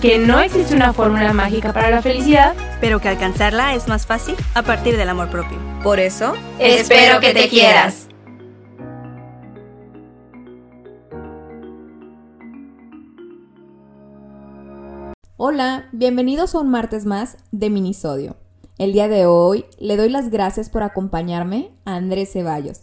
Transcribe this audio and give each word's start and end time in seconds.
que 0.00 0.18
no 0.18 0.40
existe 0.40 0.74
una 0.74 0.94
fórmula 0.94 1.34
mágica 1.34 1.74
para 1.74 1.90
la 1.90 2.00
felicidad, 2.00 2.54
pero 2.80 3.00
que 3.00 3.08
alcanzarla 3.08 3.74
es 3.74 3.86
más 3.86 4.06
fácil 4.06 4.34
a 4.54 4.62
partir 4.62 4.96
del 4.96 5.10
amor 5.10 5.28
propio. 5.28 5.58
Por 5.82 6.00
eso, 6.00 6.32
espero 6.58 7.20
que 7.20 7.34
te 7.34 7.48
quieras. 7.50 8.08
Hola, 15.36 15.88
bienvenidos 15.92 16.54
a 16.54 16.60
un 16.60 16.70
martes 16.70 17.04
más 17.04 17.36
de 17.50 17.68
Minisodio. 17.68 18.36
El 18.78 18.94
día 18.94 19.08
de 19.08 19.26
hoy 19.26 19.66
le 19.78 19.98
doy 19.98 20.08
las 20.08 20.30
gracias 20.30 20.70
por 20.70 20.82
acompañarme 20.82 21.72
a 21.84 21.96
Andrés 21.96 22.32
Ceballos, 22.32 22.80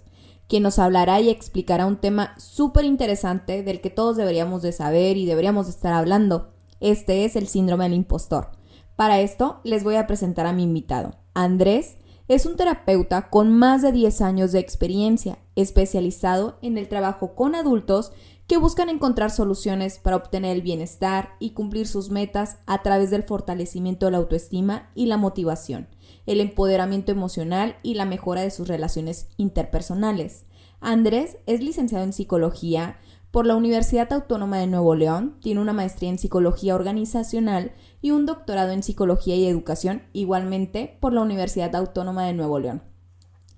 quien 0.48 0.62
nos 0.62 0.78
hablará 0.78 1.20
y 1.20 1.30
explicará 1.30 1.88
un 1.88 1.98
tema 1.98 2.36
súper 2.38 2.86
interesante 2.86 3.64
del 3.64 3.82
que 3.82 3.90
todos 3.90 4.18
deberíamos 4.18 4.62
de 4.62 4.72
saber 4.72 5.18
y 5.18 5.26
deberíamos 5.26 5.66
de 5.66 5.72
estar 5.72 5.94
hablando. 5.94 6.57
Este 6.80 7.26
es 7.26 7.36
el 7.36 7.48
síndrome 7.48 7.86
del 7.86 7.94
impostor. 7.94 8.52
Para 8.96 9.20
esto 9.20 9.62
les 9.64 9.84
voy 9.84 9.96
a 9.96 10.08
presentar 10.08 10.46
a 10.46 10.54
mi 10.54 10.64
invitado. 10.64 11.16
Andrés 11.34 11.98
es 12.28 12.46
un 12.46 12.58
terapeuta 12.58 13.30
con 13.30 13.52
más 13.52 13.82
de 13.82 13.92
10 13.92 14.22
años 14.22 14.52
de 14.52 14.60
experiencia, 14.60 15.40
especializado 15.56 16.58
en 16.62 16.78
el 16.78 16.90
trabajo 16.90 17.36
con 17.36 17.56
adultos 17.56 18.12
que 18.48 18.58
buscan 18.58 18.90
encontrar 18.90 19.30
soluciones 19.30 20.00
para 20.00 20.16
obtener 20.16 20.56
el 20.56 20.62
bienestar 20.62 21.36
y 21.40 21.52
cumplir 21.52 21.88
sus 21.88 22.10
metas 22.10 22.58
a 22.66 22.82
través 22.82 23.12
del 23.12 23.24
fortalecimiento 23.24 24.06
de 24.06 24.14
la 24.14 24.18
autoestima 24.20 24.90
y 24.96 25.06
la 25.06 25.18
motivación, 25.18 25.88
el 26.26 26.40
empoderamiento 26.40 27.12
emocional 27.12 27.78
y 27.84 27.94
la 27.96 28.06
mejora 28.06 28.42
de 28.42 28.52
sus 28.52 28.68
relaciones 28.68 29.28
interpersonales. 29.38 30.46
Andrés 30.80 31.38
es 31.46 31.62
licenciado 31.62 32.04
en 32.04 32.14
psicología 32.14 32.98
por 33.32 33.46
la 33.46 33.56
Universidad 33.56 34.12
Autónoma 34.14 34.58
de 34.58 34.68
Nuevo 34.68 34.96
León, 34.96 35.38
tiene 35.42 35.62
una 35.62 35.74
maestría 35.74 36.10
en 36.10 36.18
psicología 36.18 36.76
organizacional 36.76 37.74
y 38.02 38.12
un 38.12 38.26
doctorado 38.26 38.72
en 38.72 38.84
psicología 38.84 39.36
y 39.36 39.46
educación, 39.46 40.04
igualmente 40.14 40.98
por 41.00 41.14
la 41.14 41.22
Universidad 41.22 41.76
Autónoma 41.76 42.26
de 42.26 42.34
Nuevo 42.34 42.60
León. 42.60 42.84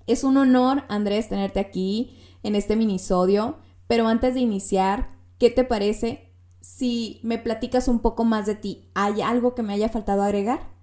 Es 0.06 0.24
un 0.24 0.36
honor, 0.38 0.82
Andrés, 0.88 1.28
tenerte 1.28 1.60
aquí 1.60 2.18
en 2.42 2.56
este 2.56 2.74
minisodio. 2.74 3.58
Pero 3.86 4.08
antes 4.08 4.34
de 4.34 4.40
iniciar, 4.40 5.10
¿qué 5.38 5.50
te 5.50 5.64
parece 5.64 6.32
si 6.60 7.20
me 7.22 7.38
platicas 7.38 7.88
un 7.88 8.00
poco 8.00 8.24
más 8.24 8.46
de 8.46 8.54
ti? 8.54 8.90
¿Hay 8.94 9.20
algo 9.20 9.54
que 9.54 9.62
me 9.62 9.72
haya 9.72 9.88
faltado 9.88 10.22
agregar? 10.22 10.79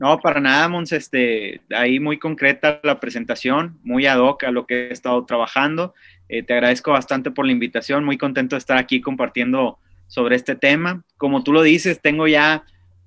No, 0.00 0.18
para 0.18 0.40
nada, 0.40 0.66
Mons, 0.70 0.92
este, 0.92 1.60
ahí 1.76 2.00
muy 2.00 2.18
concreta 2.18 2.80
la 2.82 3.00
presentación, 3.00 3.78
muy 3.84 4.06
ad 4.06 4.18
hoc 4.18 4.44
a 4.44 4.50
lo 4.50 4.66
que 4.66 4.88
he 4.88 4.92
estado 4.92 5.26
trabajando. 5.26 5.92
Eh, 6.30 6.42
te 6.42 6.54
agradezco 6.54 6.92
bastante 6.92 7.30
por 7.30 7.44
la 7.44 7.52
invitación, 7.52 8.02
muy 8.02 8.16
contento 8.16 8.56
de 8.56 8.60
estar 8.60 8.78
aquí 8.78 9.02
compartiendo 9.02 9.78
sobre 10.06 10.36
este 10.36 10.54
tema. 10.54 11.04
Como 11.18 11.44
tú 11.44 11.52
lo 11.52 11.60
dices, 11.60 12.00
tengo 12.00 12.26
ya 12.26 12.64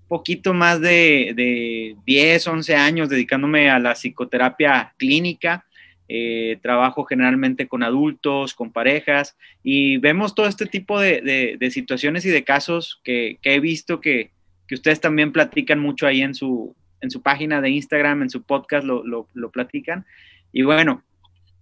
poquito 0.07 0.53
más 0.53 0.81
de, 0.81 1.33
de 1.35 1.95
10, 2.05 2.45
11 2.47 2.75
años 2.75 3.09
dedicándome 3.09 3.71
a 3.71 3.79
la 3.79 3.95
psicoterapia 3.95 4.93
clínica. 4.99 5.65
Eh, 6.07 6.59
trabajo 6.61 7.05
generalmente 7.05 7.67
con 7.67 7.81
adultos, 7.81 8.53
con 8.53 8.71
parejas, 8.71 9.35
y 9.63 9.97
vemos 9.97 10.35
todo 10.35 10.45
este 10.45 10.67
tipo 10.67 10.99
de, 10.99 11.57
situaciones 11.71 12.23
y 12.25 12.29
de 12.29 12.43
casos 12.43 13.01
que, 13.03 13.39
he 13.41 13.59
visto 13.59 13.99
que, 13.99 14.29
ustedes 14.71 14.99
también 14.99 15.31
platican 15.31 15.79
mucho 15.79 16.05
ahí 16.05 16.21
en 16.21 16.35
su, 16.35 16.75
en 17.03 17.11
su 17.11 17.21
página 17.21 17.61
de 17.61 17.69
Instagram, 17.69 18.23
en 18.23 18.29
su 18.29 18.41
podcast, 18.41 18.85
lo, 18.85 19.03
lo 19.03 19.51
platican. 19.51 20.05
Y 20.51 20.63
bueno, 20.63 21.03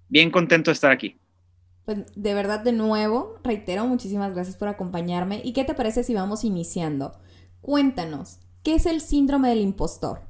bien 0.08 0.32
contento 0.32 0.72
de 0.72 0.74
estar 0.74 0.92
aquí. 0.92 1.18
Pues 1.84 1.98
de 2.16 2.34
verdad, 2.34 2.62
de 2.62 2.72
nuevo, 2.72 3.40
reitero, 3.44 3.86
muchísimas 3.86 4.34
gracias 4.34 4.56
por 4.56 4.70
acompañarme. 4.70 5.42
¿Y 5.44 5.52
qué 5.52 5.66
te 5.66 5.74
parece 5.74 6.04
si 6.04 6.14
vamos 6.14 6.44
iniciando? 6.46 7.20
Cuéntanos, 7.60 8.40
¿qué 8.64 8.76
es 8.76 8.86
el 8.86 9.02
síndrome 9.02 9.50
del 9.50 9.60
impostor? 9.60 10.22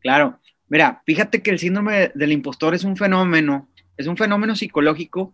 Claro, 0.00 0.38
Mira, 0.74 1.02
fíjate 1.06 1.40
que 1.40 1.52
el 1.52 1.60
síndrome 1.60 2.10
del 2.16 2.32
impostor 2.32 2.74
es 2.74 2.82
un 2.82 2.96
fenómeno, 2.96 3.68
es 3.96 4.08
un 4.08 4.16
fenómeno 4.16 4.56
psicológico 4.56 5.32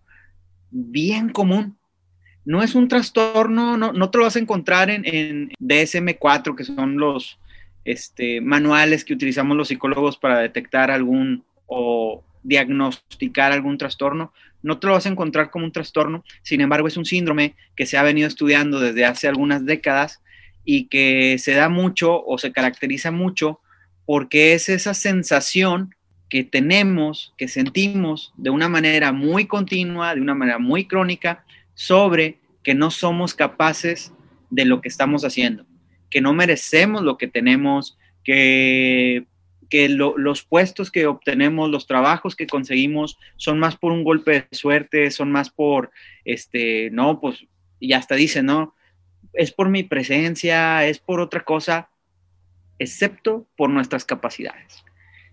bien 0.71 1.31
común. 1.31 1.79
No 2.45 2.63
es 2.63 2.75
un 2.75 2.89
trastorno, 2.89 3.79
no, 3.79 3.95
no 3.95 4.11
te 4.11 4.19
lo 4.19 4.25
vas 4.25 4.37
a 4.37 4.41
encontrar 4.41 4.91
en, 4.91 5.03
en 5.07 5.49
DSM-4, 5.59 6.55
que 6.55 6.65
son 6.65 6.99
los 6.99 7.40
este, 7.85 8.41
manuales 8.41 9.05
que 9.05 9.15
utilizamos 9.15 9.57
los 9.57 9.69
psicólogos 9.69 10.17
para 10.17 10.39
detectar 10.39 10.91
algún 10.91 11.45
o 11.67 12.23
diagnosticar 12.43 13.53
algún 13.53 13.79
trastorno. 13.79 14.33
No 14.63 14.79
te 14.79 14.87
lo 14.87 14.95
vas 14.95 15.07
a 15.07 15.11
encontrar 15.11 15.51
como 15.51 15.65
un 15.65 15.73
trastorno, 15.73 16.25
sin 16.43 16.61
embargo 16.61 16.89
es 16.89 16.97
un 16.97 17.05
síndrome 17.05 17.55
que 17.77 17.87
se 17.87 17.97
ha 17.97 18.03
venido 18.03 18.29
estudiando 18.29 18.81
desde 18.81 19.05
hace 19.05 19.29
algunas 19.29 19.65
décadas 19.65 20.21
y 20.65 20.87
que 20.87 21.39
se 21.39 21.53
da 21.53 21.69
mucho 21.69 22.25
o 22.25 22.39
se 22.39 22.53
caracteriza 22.53 23.11
mucho 23.11 23.61
porque 24.05 24.55
es 24.55 24.69
esa 24.69 24.93
sensación 24.93 25.95
que 26.29 26.45
tenemos, 26.45 27.35
que 27.37 27.49
sentimos 27.49 28.33
de 28.37 28.51
una 28.51 28.69
manera 28.69 29.13
muy 29.13 29.47
continua, 29.47 30.15
de 30.15 30.21
una 30.21 30.35
manera 30.35 30.59
muy 30.59 30.87
crónica, 30.87 31.45
sobre 31.75 32.39
que 32.63 32.75
no 32.75 32.91
somos 32.91 33.35
capaces 33.35 34.13
de 34.51 34.65
lo 34.65 34.81
que 34.81 34.89
estamos 34.89 35.25
haciendo, 35.25 35.65
que 36.11 36.21
no 36.21 36.35
merecemos 36.35 37.03
lo 37.03 37.17
que 37.17 37.29
tenemos, 37.29 37.97
que, 38.25 39.25
que 39.69 39.89
los 39.89 40.43
puestos 40.43 40.91
que 40.91 41.07
obtenemos, 41.07 41.71
los 41.71 41.87
trabajos 41.87 42.37
que 42.37 42.47
conseguimos 42.47 43.19
son 43.37 43.59
más 43.59 43.77
por 43.77 43.93
un 43.93 44.05
golpe 44.05 44.33
de 44.33 44.47
suerte, 44.57 45.11
son 45.11 45.31
más 45.31 45.51
por, 45.51 45.91
este, 46.25 46.91
no, 46.91 47.21
pues, 47.21 47.47
y 47.79 47.93
hasta 47.93 48.17
dice, 48.17 48.43
no, 48.43 48.75
es 49.33 49.53
por 49.53 49.69
mi 49.69 49.85
presencia, 49.85 50.87
es 50.87 50.99
por 50.99 51.21
otra 51.21 51.45
cosa, 51.45 51.89
excepto 52.79 53.47
por 53.57 53.71
nuestras 53.71 54.05
capacidades. 54.05 54.85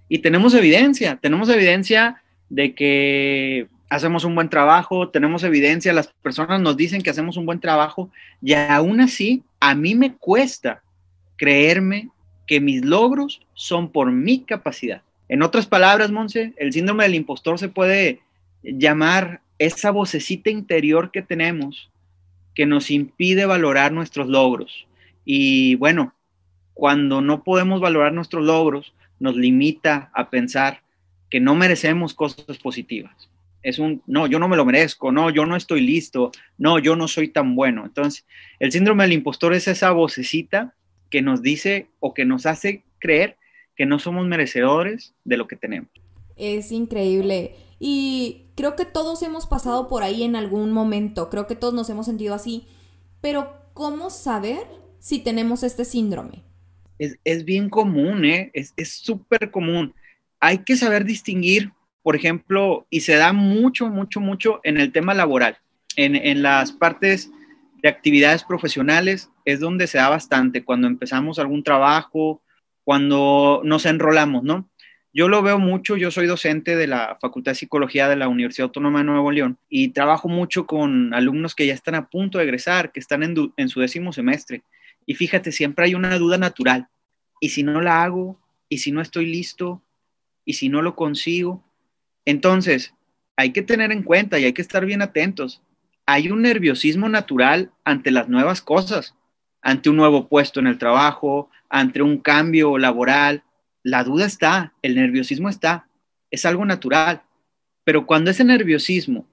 Y 0.07 0.19
tenemos 0.19 0.53
evidencia, 0.53 1.17
tenemos 1.21 1.49
evidencia 1.49 2.21
de 2.49 2.73
que 2.75 3.67
hacemos 3.89 4.23
un 4.23 4.35
buen 4.35 4.49
trabajo, 4.49 5.09
tenemos 5.09 5.43
evidencia, 5.43 5.93
las 5.93 6.07
personas 6.21 6.61
nos 6.61 6.77
dicen 6.77 7.01
que 7.01 7.09
hacemos 7.09 7.37
un 7.37 7.45
buen 7.45 7.59
trabajo 7.59 8.09
y 8.41 8.53
aún 8.53 9.01
así 9.01 9.43
a 9.59 9.75
mí 9.75 9.95
me 9.95 10.15
cuesta 10.15 10.83
creerme 11.35 12.09
que 12.45 12.61
mis 12.61 12.83
logros 12.83 13.41
son 13.53 13.91
por 13.91 14.11
mi 14.11 14.39
capacidad. 14.43 15.01
En 15.29 15.41
otras 15.41 15.65
palabras, 15.65 16.11
Monse, 16.11 16.53
el 16.57 16.71
síndrome 16.71 17.03
del 17.03 17.15
impostor 17.15 17.59
se 17.59 17.69
puede 17.69 18.21
llamar 18.63 19.41
esa 19.59 19.91
vocecita 19.91 20.49
interior 20.49 21.11
que 21.11 21.21
tenemos 21.21 21.89
que 22.55 22.65
nos 22.65 22.89
impide 22.89 23.45
valorar 23.45 23.91
nuestros 23.91 24.27
logros. 24.27 24.87
Y 25.25 25.75
bueno, 25.75 26.13
cuando 26.73 27.21
no 27.21 27.43
podemos 27.43 27.81
valorar 27.81 28.13
nuestros 28.13 28.43
logros, 28.45 28.93
nos 29.19 29.35
limita 29.35 30.09
a 30.13 30.29
pensar 30.29 30.81
que 31.29 31.39
no 31.39 31.55
merecemos 31.55 32.13
cosas 32.13 32.57
positivas. 32.57 33.29
Es 33.63 33.79
un, 33.79 34.01
no, 34.07 34.27
yo 34.27 34.39
no 34.39 34.47
me 34.47 34.55
lo 34.55 34.65
merezco, 34.65 35.11
no, 35.11 35.29
yo 35.29 35.45
no 35.45 35.55
estoy 35.55 35.81
listo, 35.81 36.31
no, 36.57 36.79
yo 36.79 36.95
no 36.95 37.07
soy 37.07 37.29
tan 37.29 37.55
bueno. 37.55 37.85
Entonces, 37.85 38.25
el 38.59 38.71
síndrome 38.71 39.03
del 39.03 39.13
impostor 39.13 39.53
es 39.53 39.67
esa 39.67 39.91
vocecita 39.91 40.75
que 41.09 41.21
nos 41.21 41.41
dice 41.41 41.89
o 41.99 42.13
que 42.13 42.25
nos 42.25 42.45
hace 42.45 42.83
creer 42.99 43.37
que 43.75 43.85
no 43.85 43.99
somos 43.99 44.25
merecedores 44.27 45.13
de 45.23 45.37
lo 45.37 45.47
que 45.47 45.55
tenemos. 45.55 45.89
Es 46.35 46.71
increíble. 46.71 47.55
Y 47.79 48.47
creo 48.55 48.75
que 48.75 48.85
todos 48.85 49.21
hemos 49.23 49.47
pasado 49.47 49.87
por 49.87 50.03
ahí 50.03 50.23
en 50.23 50.35
algún 50.35 50.71
momento, 50.71 51.29
creo 51.29 51.47
que 51.47 51.55
todos 51.55 51.73
nos 51.73 51.89
hemos 51.89 52.05
sentido 52.05 52.33
así, 52.33 52.67
pero 53.21 53.53
¿cómo 53.73 54.09
saber 54.09 54.65
si 54.99 55.19
tenemos 55.19 55.63
este 55.63 55.85
síndrome? 55.85 56.43
es, 56.99 57.45
bien 57.45 57.69
común, 57.69 58.25
¿eh? 58.25 58.51
es 58.53 58.73
súper 58.89 59.51
común. 59.51 59.93
Hay 60.39 60.59
que 60.59 60.75
saber 60.75 61.05
distinguir, 61.05 61.71
por 62.07 62.15
ejemplo, 62.15 62.87
y 62.89 63.01
se 63.01 63.15
da 63.15 63.33
mucho, 63.33 63.89
mucho, 63.89 64.21
mucho 64.21 64.61
en 64.63 64.77
el 64.77 64.93
tema 64.93 65.13
laboral, 65.13 65.57
en, 65.97 66.15
en 66.15 66.41
las 66.41 66.71
partes 66.71 67.29
de 67.83 67.89
actividades 67.89 68.45
profesionales, 68.45 69.29
es 69.43 69.59
donde 69.59 69.87
se 69.87 69.97
da 69.97 70.07
bastante, 70.07 70.63
cuando 70.63 70.87
empezamos 70.87 71.37
algún 71.37 71.63
trabajo, 71.63 72.41
cuando 72.85 73.59
nos 73.65 73.85
enrolamos, 73.85 74.43
¿no? 74.43 74.69
Yo 75.11 75.27
lo 75.27 75.41
veo 75.41 75.59
mucho, 75.59 75.97
yo 75.97 76.09
soy 76.09 76.27
docente 76.27 76.77
de 76.77 76.87
la 76.87 77.17
Facultad 77.19 77.51
de 77.51 77.55
Psicología 77.55 78.07
de 78.07 78.15
la 78.15 78.29
Universidad 78.29 78.67
Autónoma 78.67 78.99
de 78.99 79.03
Nuevo 79.03 79.29
León 79.29 79.57
y 79.67 79.89
trabajo 79.89 80.29
mucho 80.29 80.65
con 80.65 81.13
alumnos 81.13 81.55
que 81.55 81.67
ya 81.67 81.73
están 81.73 81.95
a 81.95 82.07
punto 82.07 82.37
de 82.37 82.45
egresar, 82.45 82.93
que 82.93 83.01
están 83.01 83.21
en, 83.21 83.35
en 83.57 83.67
su 83.67 83.81
décimo 83.81 84.13
semestre 84.13 84.63
y 85.05 85.15
fíjate, 85.15 85.51
siempre 85.51 85.83
hay 85.83 85.93
una 85.93 86.17
duda 86.17 86.37
natural. 86.37 86.87
¿Y 87.41 87.49
si 87.49 87.63
no 87.63 87.81
la 87.81 88.05
hago? 88.05 88.39
¿y 88.69 88.77
si 88.77 88.91
no 88.91 89.01
estoy 89.01 89.25
listo? 89.25 89.81
¿Y 90.45 90.53
si 90.53 90.69
no 90.69 90.81
lo 90.81 90.95
consigo? 90.95 91.63
Entonces, 92.27 92.93
hay 93.37 93.53
que 93.53 93.61
tener 93.61 93.93
en 93.93 94.03
cuenta 94.03 94.37
y 94.37 94.43
hay 94.43 94.51
que 94.51 94.61
estar 94.61 94.85
bien 94.85 95.01
atentos. 95.01 95.61
Hay 96.05 96.29
un 96.29 96.41
nerviosismo 96.41 97.07
natural 97.07 97.71
ante 97.85 98.11
las 98.11 98.27
nuevas 98.27 98.61
cosas, 98.61 99.15
ante 99.61 99.89
un 99.89 99.95
nuevo 99.95 100.27
puesto 100.27 100.59
en 100.59 100.67
el 100.67 100.77
trabajo, 100.77 101.49
ante 101.69 102.01
un 102.01 102.17
cambio 102.17 102.77
laboral. 102.77 103.43
La 103.81 104.03
duda 104.03 104.25
está, 104.25 104.73
el 104.81 104.95
nerviosismo 104.95 105.47
está, 105.47 105.87
es 106.29 106.45
algo 106.45 106.65
natural. 106.65 107.21
Pero 107.85 108.05
cuando 108.05 108.29
ese 108.29 108.43
nerviosismo 108.43 109.25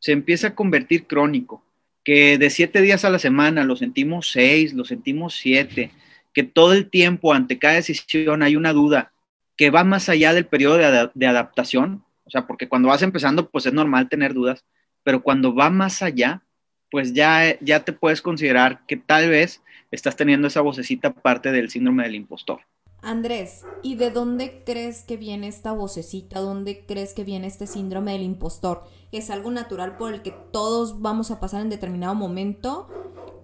se 0.00 0.10
empieza 0.10 0.48
a 0.48 0.54
convertir 0.56 1.06
crónico, 1.06 1.64
que 2.02 2.38
de 2.38 2.50
siete 2.50 2.80
días 2.80 3.04
a 3.04 3.10
la 3.10 3.20
semana 3.20 3.62
lo 3.62 3.76
sentimos 3.76 4.32
seis, 4.32 4.72
lo 4.74 4.84
sentimos 4.84 5.36
siete, 5.36 5.92
que 6.34 6.42
todo 6.42 6.72
el 6.72 6.90
tiempo 6.90 7.34
ante 7.34 7.60
cada 7.60 7.74
decisión 7.74 8.42
hay 8.42 8.56
una 8.56 8.72
duda 8.72 9.12
que 9.56 9.70
va 9.70 9.84
más 9.84 10.08
allá 10.08 10.34
del 10.34 10.46
periodo 10.46 10.78
de, 11.14 11.26
adaptación, 11.28 12.04
o 12.04 12.11
sea, 12.32 12.46
porque 12.46 12.68
cuando 12.68 12.88
vas 12.88 13.02
empezando, 13.02 13.50
pues 13.50 13.66
es 13.66 13.72
normal 13.72 14.08
tener 14.08 14.34
dudas, 14.34 14.64
pero 15.02 15.22
cuando 15.22 15.54
va 15.54 15.70
más 15.70 16.02
allá, 16.02 16.42
pues 16.90 17.12
ya, 17.12 17.58
ya 17.60 17.84
te 17.84 17.92
puedes 17.92 18.22
considerar 18.22 18.84
que 18.86 18.96
tal 18.96 19.28
vez 19.28 19.62
estás 19.90 20.16
teniendo 20.16 20.48
esa 20.48 20.60
vocecita 20.60 21.12
parte 21.12 21.52
del 21.52 21.70
síndrome 21.70 22.04
del 22.04 22.14
impostor. 22.14 22.60
Andrés, 23.02 23.64
¿y 23.82 23.96
de 23.96 24.10
dónde 24.10 24.62
crees 24.64 25.02
que 25.02 25.16
viene 25.16 25.48
esta 25.48 25.72
vocecita? 25.72 26.38
¿Dónde 26.38 26.84
crees 26.86 27.14
que 27.14 27.24
viene 27.24 27.48
este 27.48 27.66
síndrome 27.66 28.12
del 28.12 28.22
impostor? 28.22 28.84
¿Es 29.10 29.28
algo 29.28 29.50
natural 29.50 29.96
por 29.96 30.14
el 30.14 30.22
que 30.22 30.32
todos 30.52 31.02
vamos 31.02 31.32
a 31.32 31.40
pasar 31.40 31.62
en 31.62 31.70
determinado 31.70 32.14
momento? 32.14 32.88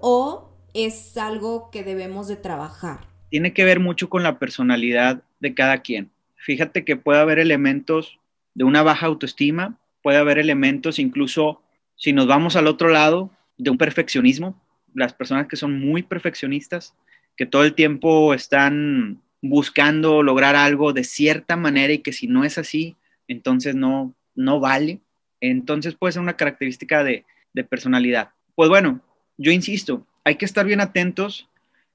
¿O 0.01 0.53
es 0.75 1.17
algo 1.17 1.71
que 1.73 1.83
debemos 1.83 2.29
de 2.29 2.37
trabajar? 2.37 3.09
Tiene 3.31 3.53
que 3.53 3.65
ver 3.65 3.81
mucho 3.81 4.09
con 4.09 4.23
la 4.23 4.39
personalidad 4.39 5.23
de 5.41 5.55
cada 5.55 5.79
quien. 5.79 6.11
Fíjate 6.37 6.85
que 6.85 6.97
puede 6.97 7.19
haber 7.19 7.41
elementos 7.41 8.21
de 8.59 8.65
una 8.65 8.83
baja 8.83 9.07
autoestima, 9.07 9.79
puede 10.03 10.19
haber 10.19 10.37
elementos 10.37 10.99
incluso, 10.99 11.63
si 11.95 12.13
nos 12.13 12.27
vamos 12.27 12.57
al 12.57 12.67
otro 12.67 12.89
lado, 12.89 13.31
de 13.57 13.71
un 13.71 13.79
perfeccionismo. 13.79 14.61
Las 14.95 15.13
personas 15.13 15.47
que 15.47 15.55
son 15.55 15.79
muy 15.79 16.03
perfeccionistas, 16.03 16.93
que 17.37 17.47
todo 17.47 17.63
el 17.63 17.77
tiempo 17.77 18.35
están 18.35 19.23
buscando 19.41 20.25
lograr 20.25 20.57
algo 20.57 20.93
de 20.93 21.05
cierta 21.05 21.55
manera 21.55 21.93
y 21.93 22.01
que 22.01 22.13
si 22.13 22.27
no 22.27 22.43
es 22.43 22.59
así, 22.59 22.97
entonces 23.29 23.77
no, 23.77 24.13
no 24.35 24.59
vale. 24.59 24.99
Entonces 25.41 25.95
puede 25.95 26.15
ser 26.15 26.23
una 26.23 26.37
característica 26.37 27.05
de, 27.05 27.25
de 27.53 27.63
personalidad. 27.63 28.31
Pues 28.57 28.69
bueno, 28.69 29.01
yo 29.37 29.53
insisto, 29.53 30.05
hay 30.25 30.35
que 30.35 30.47
estar 30.47 30.67
bien 30.67 30.81
atentos 30.81 31.49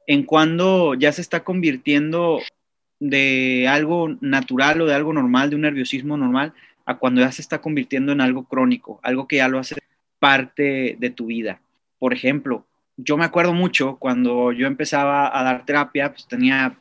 en 0.08 0.24
cuando 0.24 0.94
ya 0.94 1.12
se 1.12 1.20
está 1.20 1.44
convirtiendo 1.44 2.40
de 3.10 3.68
algo 3.68 4.16
natural 4.22 4.80
o 4.80 4.86
de 4.86 4.94
algo 4.94 5.12
normal, 5.12 5.50
de 5.50 5.58
un 5.58 5.64
nerviosismo 5.64 6.16
normal, 6.16 6.54
a 6.86 6.98
cuando 6.98 7.20
ya 7.20 7.32
se 7.34 7.42
está 7.42 7.60
convirtiendo 7.60 8.14
en 8.14 8.22
algo 8.22 8.46
crónico, 8.46 9.02
algo 9.04 9.28
que 9.28 9.38
ya 9.38 9.50
lo 9.50 9.60
hace 9.60 9.76
parte 10.20 10.96
de 10.98 11.10
tu 11.10 11.26
vida. 11.26 11.60
Por 12.00 12.14
ejemplo, 12.14 12.66
yo 12.96 13.18
me 13.18 13.26
acuerdo 13.26 13.54
mucho 13.54 13.98
cuando 13.98 14.54
yo 14.54 14.68
empezaba 14.68 15.38
a 15.38 15.44
dar 15.44 15.66
terapia, 15.66 16.12
pues 16.12 16.28
tenía 16.28 16.78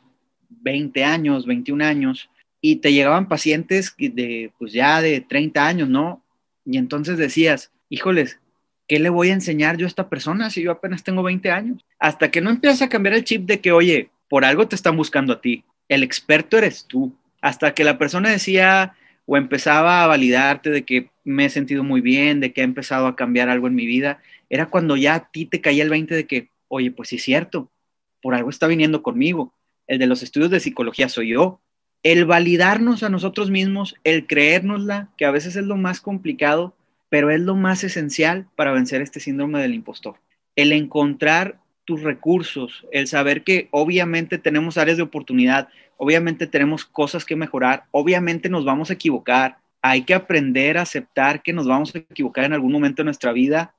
20 0.49 1.05
años, 1.05 1.45
21 1.45 1.85
años, 1.85 2.31
y 2.61 2.77
te 2.77 2.93
llegaban 2.93 3.27
pacientes 3.27 3.95
de, 3.99 4.53
pues 4.59 4.73
ya 4.73 5.03
de 5.03 5.23
30 5.23 5.67
años, 5.67 5.89
¿no? 5.89 6.23
Y 6.65 6.79
entonces 6.79 7.19
decías, 7.19 7.73
híjoles, 7.89 8.39
¿qué 8.87 9.01
le 9.01 9.09
voy 9.09 9.31
a 9.31 9.35
enseñar 9.35 9.77
yo 9.77 9.87
a 9.87 9.89
esta 9.89 10.09
persona 10.09 10.51
si 10.51 10.63
yo 10.63 10.71
apenas 10.71 11.03
tengo 11.03 11.25
20 11.25 11.51
años? 11.51 11.85
Hasta 11.99 12.31
que 12.31 12.41
no 12.41 12.51
empiezas 12.51 12.83
a 12.83 12.89
cambiar 12.89 13.17
el 13.17 13.25
chip 13.25 13.45
de 13.47 13.61
que, 13.61 13.73
oye, 13.73 14.11
por 14.29 14.45
algo 14.45 14.69
te 14.69 14.77
están 14.77 14.97
buscando 14.97 15.33
a 15.33 15.41
ti, 15.41 15.65
el 15.95 16.03
experto 16.03 16.59
eres 16.59 16.87
tú. 16.87 17.15
Hasta 17.41 17.75
que 17.75 17.85
la 17.85 17.99
persona 17.99 18.31
decía 18.31 18.95
o 19.27 19.37
empezaba 19.37 20.03
a 20.03 20.07
validarte 20.07 20.71
de 20.71 20.85
que 20.85 21.11
me 21.25 21.47
he 21.47 21.51
sentido 21.51 21.85
muy 21.85 22.01
bien, 22.01 22.41
de 22.41 22.53
que 22.53 22.61
ha 22.61 22.65
empezado 22.65 23.07
a 23.07 23.17
cambiar 23.17 23.49
algo 23.49 23.67
en 23.67 23.75
mi 23.75 23.87
vida, 23.87 24.21
era 24.49 24.67
cuando 24.67 24.97
ya 24.97 25.15
a 25.15 25.31
ti 25.31 25.47
te 25.47 25.61
caía 25.61 25.83
el 25.83 25.91
20 25.91 26.15
de 26.15 26.27
que, 26.27 26.51
oye, 26.69 26.91
pues 26.91 27.09
sí 27.11 27.17
es 27.17 27.23
cierto, 27.23 27.71
por 28.21 28.35
algo 28.35 28.51
está 28.51 28.67
viniendo 28.67 29.03
conmigo 29.03 29.55
el 29.87 29.99
de 29.99 30.07
los 30.07 30.23
estudios 30.23 30.51
de 30.51 30.61
psicología 30.61 31.09
soy 31.09 31.29
yo. 31.29 31.61
El 32.03 32.25
validarnos 32.25 33.03
a 33.03 33.09
nosotros 33.09 33.51
mismos, 33.51 33.95
el 34.05 34.27
creérnosla, 34.27 35.11
que 35.17 35.25
a 35.25 35.31
veces 35.31 35.55
es 35.57 35.65
lo 35.65 35.77
más 35.77 36.01
complicado, 36.01 36.75
pero 37.09 37.31
es 37.31 37.41
lo 37.41 37.55
más 37.55 37.85
esencial 37.85 38.47
para 38.57 38.73
vencer 38.73 39.03
este 39.03 39.21
síndrome 39.21 39.61
del 39.61 39.75
impostor. 39.75 40.17
El 40.57 40.73
encontrar 40.73 41.61
tus 41.85 42.03
recursos, 42.03 42.87
el 42.93 43.07
saber 43.07 43.43
que 43.43 43.69
obviamente 43.71 44.39
tenemos 44.39 44.79
áreas 44.79 44.97
de 44.97 45.03
oportunidad, 45.03 45.69
obviamente 45.97 46.47
tenemos 46.47 46.85
cosas 46.85 47.25
que 47.25 47.37
mejorar, 47.37 47.85
obviamente 47.91 48.49
nos 48.49 48.65
vamos 48.65 48.91
a 48.91 48.95
equivocar, 48.95 49.59
hay 49.83 50.03
que 50.03 50.15
aprender 50.15 50.79
a 50.79 50.83
aceptar 50.83 51.43
que 51.43 51.53
nos 51.53 51.67
vamos 51.67 51.95
a 51.95 51.99
equivocar 51.99 52.45
en 52.45 52.53
algún 52.53 52.73
momento 52.73 53.03
de 53.03 53.07
nuestra 53.07 53.33
vida, 53.33 53.75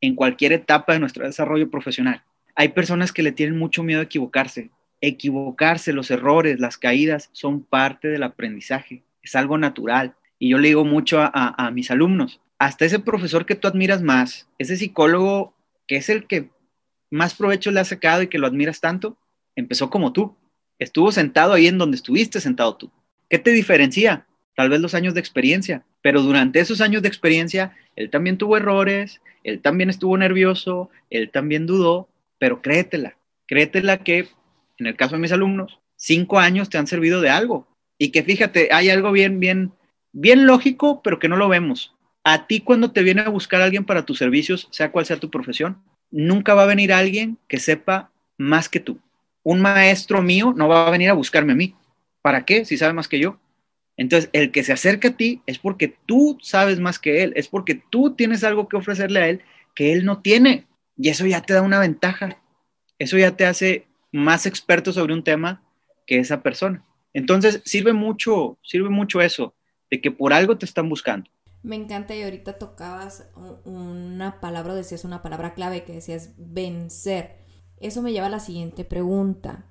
en 0.00 0.14
cualquier 0.14 0.52
etapa 0.52 0.94
de 0.94 1.00
nuestro 1.00 1.26
desarrollo 1.26 1.70
profesional. 1.70 2.22
Hay 2.54 2.68
personas 2.68 3.12
que 3.12 3.22
le 3.22 3.32
tienen 3.32 3.58
mucho 3.58 3.82
miedo 3.82 4.00
a 4.00 4.04
equivocarse, 4.04 4.70
equivocarse, 5.00 5.92
los 5.92 6.10
errores, 6.10 6.58
las 6.60 6.78
caídas 6.78 7.28
son 7.32 7.62
parte 7.62 8.08
del 8.08 8.22
aprendizaje, 8.22 9.02
es 9.22 9.34
algo 9.36 9.58
natural. 9.58 10.14
Y 10.38 10.50
yo 10.50 10.58
le 10.58 10.68
digo 10.68 10.84
mucho 10.84 11.20
a, 11.22 11.70
mis 11.72 11.90
alumnos, 11.90 12.40
hasta 12.58 12.84
ese 12.84 12.98
profesor 12.98 13.46
que 13.46 13.54
tú 13.54 13.68
admiras 13.68 14.02
más, 14.02 14.48
ese 14.58 14.76
psicólogo 14.76 15.54
que 15.86 15.96
es 15.96 16.08
el 16.08 16.26
que 16.26 16.50
más 17.12 17.34
provecho 17.34 17.70
le 17.70 17.80
ha 17.80 17.84
sacado 17.84 18.22
y 18.22 18.28
que 18.28 18.38
lo 18.38 18.46
admiras 18.46 18.80
tanto, 18.80 19.18
empezó 19.54 19.90
como 19.90 20.12
tú. 20.12 20.34
Estuvo 20.78 21.12
sentado 21.12 21.52
ahí 21.52 21.66
en 21.66 21.78
donde 21.78 21.96
estuviste 21.96 22.40
sentado 22.40 22.76
tú. 22.76 22.90
¿Qué 23.28 23.38
te 23.38 23.50
diferencia? 23.50 24.26
Tal 24.56 24.70
vez 24.70 24.80
los 24.80 24.94
años 24.94 25.14
de 25.14 25.20
experiencia, 25.20 25.84
pero 26.02 26.22
durante 26.22 26.60
esos 26.60 26.80
años 26.80 27.02
de 27.02 27.08
experiencia, 27.08 27.76
él 27.96 28.10
también 28.10 28.38
tuvo 28.38 28.56
errores, 28.56 29.20
él 29.44 29.60
también 29.60 29.90
estuvo 29.90 30.16
nervioso, 30.16 30.90
él 31.10 31.30
también 31.30 31.66
dudó, 31.66 32.08
pero 32.38 32.62
créetela, 32.62 33.16
créetela 33.46 33.98
que 33.98 34.28
en 34.78 34.86
el 34.86 34.96
caso 34.96 35.14
de 35.14 35.20
mis 35.20 35.32
alumnos, 35.32 35.78
cinco 35.96 36.38
años 36.38 36.70
te 36.70 36.78
han 36.78 36.86
servido 36.86 37.20
de 37.20 37.30
algo. 37.30 37.68
Y 37.98 38.10
que 38.10 38.22
fíjate, 38.22 38.70
hay 38.72 38.90
algo 38.90 39.12
bien, 39.12 39.38
bien, 39.38 39.72
bien 40.12 40.46
lógico, 40.46 41.02
pero 41.02 41.18
que 41.18 41.28
no 41.28 41.36
lo 41.36 41.48
vemos. 41.48 41.94
A 42.24 42.46
ti 42.46 42.60
cuando 42.60 42.90
te 42.90 43.02
viene 43.02 43.20
a 43.20 43.28
buscar 43.28 43.62
alguien 43.62 43.84
para 43.84 44.04
tus 44.06 44.18
servicios, 44.18 44.68
sea 44.70 44.90
cual 44.92 45.06
sea 45.06 45.18
tu 45.18 45.30
profesión, 45.30 45.82
nunca 46.12 46.54
va 46.54 46.62
a 46.62 46.66
venir 46.66 46.92
alguien 46.92 47.38
que 47.48 47.58
sepa 47.58 48.12
más 48.38 48.68
que 48.68 48.78
tú. 48.78 49.00
Un 49.42 49.60
maestro 49.60 50.22
mío 50.22 50.54
no 50.56 50.68
va 50.68 50.86
a 50.86 50.90
venir 50.90 51.10
a 51.10 51.14
buscarme 51.14 51.52
a 51.52 51.56
mí. 51.56 51.74
¿Para 52.20 52.44
qué? 52.44 52.64
Si 52.64 52.76
sabe 52.76 52.92
más 52.92 53.08
que 53.08 53.18
yo. 53.18 53.38
Entonces, 53.96 54.30
el 54.32 54.52
que 54.52 54.62
se 54.62 54.72
acerca 54.72 55.08
a 55.08 55.16
ti 55.16 55.42
es 55.46 55.58
porque 55.58 55.96
tú 56.06 56.38
sabes 56.40 56.78
más 56.78 56.98
que 56.98 57.22
él, 57.22 57.32
es 57.34 57.48
porque 57.48 57.82
tú 57.90 58.14
tienes 58.14 58.44
algo 58.44 58.68
que 58.68 58.76
ofrecerle 58.76 59.20
a 59.20 59.28
él 59.28 59.42
que 59.74 59.92
él 59.92 60.04
no 60.04 60.20
tiene. 60.20 60.66
Y 60.96 61.08
eso 61.08 61.26
ya 61.26 61.40
te 61.40 61.54
da 61.54 61.62
una 61.62 61.80
ventaja. 61.80 62.38
Eso 62.98 63.18
ya 63.18 63.36
te 63.36 63.46
hace 63.46 63.86
más 64.12 64.46
experto 64.46 64.92
sobre 64.92 65.14
un 65.14 65.24
tema 65.24 65.62
que 66.06 66.18
esa 66.18 66.42
persona. 66.42 66.84
Entonces, 67.14 67.62
sirve 67.64 67.92
mucho, 67.92 68.58
sirve 68.62 68.88
mucho 68.88 69.20
eso, 69.20 69.54
de 69.90 70.00
que 70.00 70.10
por 70.10 70.32
algo 70.32 70.56
te 70.56 70.66
están 70.66 70.88
buscando. 70.88 71.30
Me 71.62 71.76
encanta 71.76 72.14
y 72.14 72.22
ahorita 72.22 72.58
tocabas 72.58 73.28
una 73.64 74.40
palabra, 74.40 74.74
decías 74.74 75.04
una 75.04 75.22
palabra 75.22 75.54
clave 75.54 75.84
que 75.84 75.92
decías 75.92 76.30
vencer. 76.36 77.36
Eso 77.78 78.02
me 78.02 78.12
lleva 78.12 78.26
a 78.26 78.30
la 78.30 78.40
siguiente 78.40 78.84
pregunta. 78.84 79.66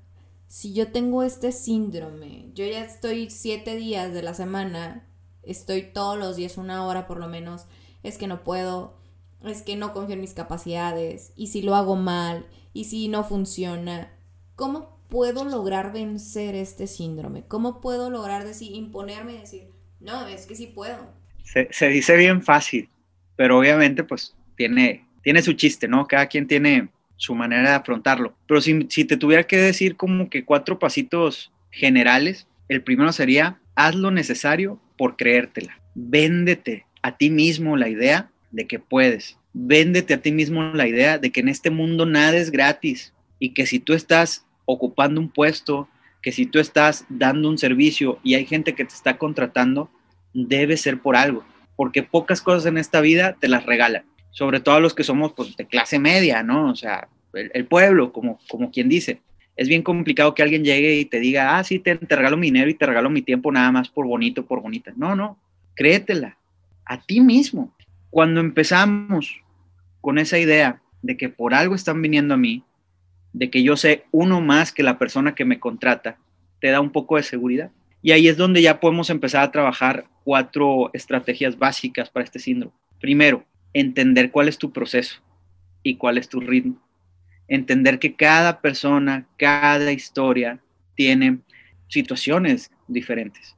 Si 0.48 0.74
yo 0.74 0.92
tengo 0.92 1.24
este 1.24 1.52
síndrome, 1.52 2.52
yo 2.54 2.66
ya 2.66 2.84
estoy 2.84 3.30
siete 3.30 3.76
días 3.76 4.14
de 4.14 4.22
la 4.22 4.34
semana, 4.34 5.08
estoy 5.44 5.84
todos 5.84 6.18
los 6.18 6.36
días 6.36 6.58
una 6.58 6.86
hora 6.86 7.08
por 7.08 7.20
lo 7.20 7.28
menos, 7.28 7.66
es 8.04 8.18
que 8.18 8.28
no 8.28 8.44
puedo, 8.44 8.98
es 9.44 9.62
que 9.62 9.76
no 9.76 9.94
confío 9.94 10.16
en 10.16 10.22
mis 10.22 10.34
capacidades, 10.34 11.32
y 11.36 11.48
si 11.48 11.62
lo 11.62 11.76
hago 11.76 11.96
mal, 11.96 12.46
y 12.74 12.86
si 12.86 13.08
no 13.08 13.24
funciona, 13.24 14.12
¿Cómo 14.62 15.00
puedo 15.08 15.44
lograr 15.44 15.92
vencer 15.92 16.54
este 16.54 16.86
síndrome? 16.86 17.48
¿Cómo 17.48 17.82
puedo 17.82 18.12
lograr 18.12 18.46
decir, 18.46 18.76
imponerme 18.76 19.34
y 19.34 19.40
decir, 19.40 19.74
no, 20.00 20.28
es 20.28 20.46
que 20.46 20.56
sí 20.56 20.68
puedo? 20.68 21.00
Se, 21.44 21.90
dice 21.90 22.16
bien 22.16 22.42
fácil, 22.42 22.90
pero 23.36 23.60
obviamente 23.60 24.04
pues 24.04 24.36
tiene, 24.56 25.06
tiene 25.24 25.42
su 25.42 25.54
chiste, 25.54 25.88
¿no? 25.88 26.08
Cada 26.08 26.28
quien 26.28 26.48
tiene 26.48 26.90
su 27.18 27.36
manera 27.36 27.70
de 27.70 27.76
afrontarlo. 27.76 28.36
Pero 28.48 28.62
si, 28.62 28.88
si 28.90 29.06
te 29.06 29.18
tuviera 29.18 29.44
que 29.44 29.58
decir 29.58 29.96
como 29.96 30.30
que 30.30 30.46
cuatro 30.46 30.80
pasitos 30.80 31.52
generales, 31.72 32.48
el 32.70 32.82
primero 32.82 33.12
sería, 33.12 33.60
haz 33.76 33.96
lo 33.96 34.12
necesario 34.12 34.80
por 34.98 35.18
creértela. 35.18 35.80
Véndete 35.94 36.86
a 37.02 37.18
ti 37.18 37.30
mismo 37.30 37.76
la 37.76 37.90
idea 37.90 38.32
de 38.52 38.68
que 38.68 38.80
puedes. 38.80 39.38
Véndete 39.54 40.14
a 40.14 40.22
ti 40.22 40.32
mismo 40.32 40.64
la 40.64 40.88
idea 40.88 41.18
de 41.18 41.32
que 41.32 41.42
en 41.42 41.50
este 41.50 41.70
mundo 41.70 42.06
nada 42.06 42.38
es 42.38 42.52
gratis 42.52 43.14
y 43.40 43.54
que 43.54 43.66
si 43.66 43.80
tú 43.80 43.94
estás 43.94 44.46
ocupando 44.66 45.20
un 45.20 45.30
puesto, 45.30 45.90
que 46.22 46.32
si 46.32 46.46
tú 46.46 46.60
estás 46.60 47.06
dando 47.10 47.50
un 47.50 47.58
servicio 47.58 48.20
y 48.24 48.36
hay 48.36 48.46
gente 48.46 48.76
que 48.76 48.86
te 48.86 48.94
está 48.94 49.18
contratando, 49.18 49.90
debe 50.34 50.78
ser 50.78 51.00
por 51.02 51.16
algo, 51.16 51.44
porque 51.76 52.04
pocas 52.04 52.42
cosas 52.42 52.66
en 52.66 52.78
esta 52.78 53.02
vida 53.02 53.36
te 53.40 53.48
las 53.48 53.66
regalan, 53.66 54.04
sobre 54.32 54.60
todo 54.60 54.80
los 54.80 54.94
que 54.94 55.04
somos 55.04 55.34
pues, 55.34 55.56
de 55.58 55.66
clase 55.66 56.00
media, 56.00 56.44
¿no? 56.44 56.70
O 56.70 56.76
sea, 56.76 57.08
el, 57.34 57.66
pueblo, 57.66 58.12
como, 58.12 58.40
como 58.50 58.72
quien 58.72 58.90
dice. 58.90 59.22
es 59.56 59.68
bien 59.68 59.84
complicado 59.84 60.34
que 60.34 60.44
alguien 60.44 60.64
llegue 60.64 60.96
y 60.96 61.06
te 61.06 61.20
diga, 61.20 61.58
ah, 61.58 61.64
sí, 61.64 61.80
te, 61.80 61.96
te 61.96 62.16
regalo 62.16 62.38
mi 62.38 62.48
dinero 62.48 62.70
y 62.70 62.74
te 62.74 62.86
regalo 62.86 63.10
mi 63.10 63.22
tiempo 63.22 63.52
nada 63.52 63.72
más 63.72 63.90
por 63.90 64.06
bonito, 64.06 64.46
por 64.46 64.62
bonita. 64.62 64.92
No, 64.96 65.16
no, 65.16 65.38
créetela 65.76 66.38
a 66.86 67.02
ti 67.02 67.22
mismo. 67.22 67.74
Cuando 68.10 68.42
empezamos 68.42 69.42
con 70.02 70.18
esa 70.18 70.38
idea 70.38 70.82
de 71.02 71.18
que 71.18 71.30
por 71.30 71.54
algo 71.54 71.76
están 71.76 72.02
viniendo 72.02 72.34
a 72.34 72.38
mí, 72.38 72.64
de 73.34 73.50
que 73.50 73.64
yo 73.64 73.78
sé 73.78 74.04
uno 74.12 74.42
más 74.42 74.72
que 74.72 74.84
la 74.84 74.98
persona 74.98 75.36
que 75.36 75.46
me 75.46 75.60
contrata, 75.60 76.18
te 76.60 76.70
da 76.70 76.82
un 76.82 76.92
poco 76.92 77.18
de 77.18 77.24
seguridad. 77.24 77.72
Y 78.02 78.12
ahí 78.12 78.28
es 78.28 78.38
donde 78.38 78.62
ya 78.62 78.80
podemos 78.80 79.10
empezar 79.10 79.44
a 79.44 79.52
trabajar 79.52 80.06
cuatro 80.24 80.90
estrategias 80.94 81.58
básicas 81.58 82.10
para 82.10 82.24
este 82.24 82.40
síndrome. 82.40 82.74
Primero, 83.00 83.44
entender 83.74 84.32
cuál 84.32 84.48
es 84.48 84.58
tu 84.58 84.72
proceso 84.72 85.22
y 85.84 85.96
cuál 85.96 86.18
es 86.18 86.30
tu 86.30 86.40
ritmo. 86.40 86.82
Entender 87.48 88.00
que 88.00 88.16
cada 88.16 88.62
persona, 88.62 89.28
cada 89.38 89.92
historia 89.92 90.60
tiene 90.96 91.40
situaciones 91.88 92.72
diferentes. 92.88 93.56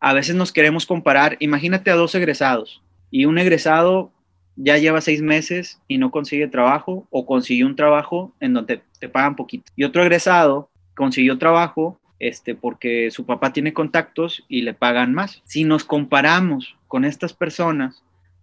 A 0.00 0.12
veces 0.12 0.34
nos 0.34 0.52
queremos 0.52 0.86
comparar, 0.86 1.36
imagínate 1.40 1.90
a 1.90 1.94
dos 1.94 2.14
egresados 2.14 2.82
y 3.10 3.24
un 3.24 3.38
egresado 3.38 4.12
ya 4.56 4.78
lleva 4.78 5.00
seis 5.00 5.22
meses 5.22 5.80
y 5.86 5.98
no 5.98 6.10
consigue 6.10 6.48
trabajo 6.48 7.06
o 7.10 7.26
consiguió 7.26 7.66
un 7.66 7.76
trabajo 7.76 8.34
en 8.40 8.54
donde 8.54 8.82
te 8.98 9.08
pagan 9.08 9.36
poquito. 9.36 9.70
Y 9.76 9.84
otro 9.84 10.02
egresado 10.02 10.70
consiguió 10.94 11.38
trabajo 11.38 12.00
este, 12.18 12.54
porque 12.54 13.10
su 13.10 13.26
papá 13.26 13.52
tiene 13.52 13.72
contactos 13.72 14.44
y 14.48 14.62
le 14.62 14.74
pagan 14.74 15.14
más. 15.14 15.42
Si 15.44 15.64
nos 15.64 15.84
comparamos 15.84 16.76
con 16.88 17.04
estas 17.04 17.32
personas, 17.32 18.02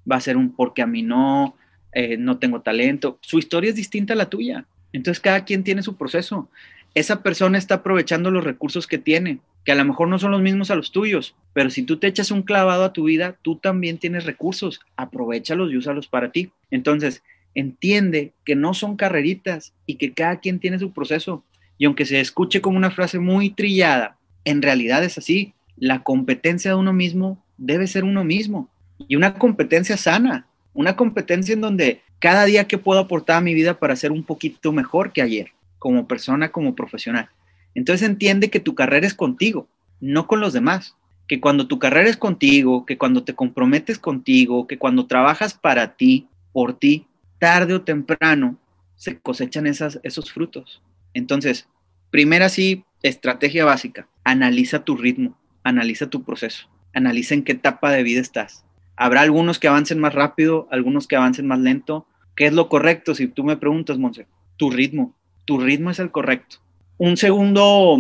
va 0.10 0.18
a 0.18 0.22
ser 0.22 0.38
un 0.38 0.54
porque 0.54 0.82
a 0.82 0.88
mí 0.88 1.02
no, 1.02 1.56
eh, 1.94 2.18
no 2.18 2.38
tengo 2.38 2.62
talento. 2.62 3.18
Su 3.22 3.40
historia 3.40 3.70
es 3.70 3.76
distinta 3.76 4.14
a 4.14 4.18
la 4.18 4.30
tuya. 4.30 4.66
Entonces 4.92 5.20
cada 5.20 5.46
quien 5.46 5.64
tiene 5.64 5.84
su 5.84 5.96
proceso. 5.96 6.50
Esa 6.96 7.24
persona 7.24 7.58
está 7.58 7.76
aprovechando 7.76 8.30
los 8.30 8.44
recursos 8.44 8.86
que 8.86 9.00
tiene, 9.00 9.40
que 9.66 9.72
a 9.72 9.76
lo 9.76 9.84
mejor 9.84 10.08
no 10.08 10.20
son 10.20 10.30
los 10.32 10.42
mismos 10.42 10.70
a 10.70 10.76
los 10.76 10.92
tuyos, 10.92 11.36
pero 11.54 11.72
si 11.72 11.82
tú 11.82 11.98
te 11.98 12.06
echas 12.06 12.30
un 12.30 12.44
clavado 12.44 12.84
a 12.84 12.94
tu 12.94 13.06
vida, 13.06 13.36
tú 13.42 13.56
también 13.56 13.98
tienes 13.98 14.26
recursos, 14.26 14.80
aprovechalos 14.96 15.72
y 15.72 15.78
úsalos 15.78 16.08
para 16.08 16.32
ti. 16.32 16.52
Entonces, 16.70 17.24
entiende 17.56 18.34
que 18.46 18.56
no 18.56 18.76
son 18.76 18.96
carreritas 18.96 19.74
y 19.88 19.96
que 19.96 20.14
cada 20.14 20.40
quien 20.40 20.60
tiene 20.60 20.78
su 20.78 20.92
proceso. 20.92 21.44
Y 21.78 21.86
aunque 21.86 22.06
se 22.06 22.20
escuche 22.20 22.62
como 22.62 22.78
una 22.78 22.92
frase 22.92 23.20
muy 23.20 23.50
trillada, 23.50 24.18
en 24.46 24.62
realidad 24.62 25.04
es 25.04 25.18
así. 25.18 25.54
La 25.76 26.04
competencia 26.04 26.72
de 26.72 26.78
uno 26.78 26.94
mismo 26.94 27.44
debe 27.58 27.88
ser 27.88 28.04
uno 28.04 28.24
mismo. 28.24 28.70
Y 29.08 29.16
una 29.16 29.34
competencia 29.36 29.98
sana, 29.98 30.48
una 30.74 30.96
competencia 30.96 31.54
en 31.54 31.62
donde 31.62 32.02
cada 32.20 32.46
día 32.46 32.68
que 32.68 32.78
puedo 32.78 33.00
aportar 33.00 33.38
a 33.38 33.42
mi 33.42 33.54
vida 33.54 33.80
para 33.80 33.96
ser 33.96 34.12
un 34.12 34.24
poquito 34.24 34.72
mejor 34.72 35.12
que 35.12 35.22
ayer, 35.22 35.52
como 35.80 36.08
persona, 36.08 36.52
como 36.52 36.76
profesional. 36.76 37.30
Entonces 37.76 38.08
entiende 38.08 38.50
que 38.50 38.60
tu 38.60 38.76
carrera 38.76 39.08
es 39.08 39.14
contigo, 39.14 39.68
no 40.00 40.28
con 40.28 40.40
los 40.40 40.54
demás. 40.54 40.96
Que 41.28 41.40
cuando 41.40 41.68
tu 41.68 41.80
carrera 41.80 42.10
es 42.10 42.18
contigo, 42.18 42.86
que 42.86 42.98
cuando 42.98 43.24
te 43.24 43.34
comprometes 43.34 43.98
contigo, 43.98 44.68
que 44.68 44.78
cuando 44.78 45.08
trabajas 45.08 45.54
para 45.54 45.96
ti, 45.96 46.28
por 46.52 46.78
ti, 46.78 47.08
tarde 47.40 47.74
o 47.74 47.82
temprano, 47.82 48.58
se 48.96 49.20
cosechan 49.20 49.66
esos 49.66 50.32
frutos. 50.32 50.82
Entonces, 51.14 51.68
primera 52.10 52.50
sí, 52.50 52.86
estrategia 53.02 53.66
básica, 53.66 54.08
analiza 54.24 54.84
tu 54.84 54.96
ritmo, 54.96 55.38
analiza 55.64 56.10
tu 56.10 56.24
proceso, 56.24 56.70
analiza 56.94 57.34
en 57.34 57.44
qué 57.44 57.54
etapa 57.54 57.92
de 57.92 58.04
vida 58.04 58.22
estás. 58.22 58.66
Habrá 58.96 59.22
algunos 59.22 59.60
que 59.60 59.68
avancen 59.68 60.00
más 60.00 60.14
rápido, 60.14 60.68
algunos 60.72 61.08
que 61.08 61.16
avancen 61.16 61.48
más 61.48 61.60
lento. 61.60 62.08
¿Qué 62.36 62.46
es 62.46 62.54
lo 62.54 62.70
correcto? 62.70 63.16
Si 63.16 63.28
tú 63.28 63.44
me 63.44 63.58
preguntas, 63.58 63.98
Monse, 63.98 64.28
tu 64.58 64.70
ritmo, 64.70 65.16
tu 65.46 65.60
ritmo 65.60 65.92
es 65.92 66.00
el 66.00 66.12
correcto. 66.12 66.58
Un 66.98 67.18
segundo, 67.18 67.98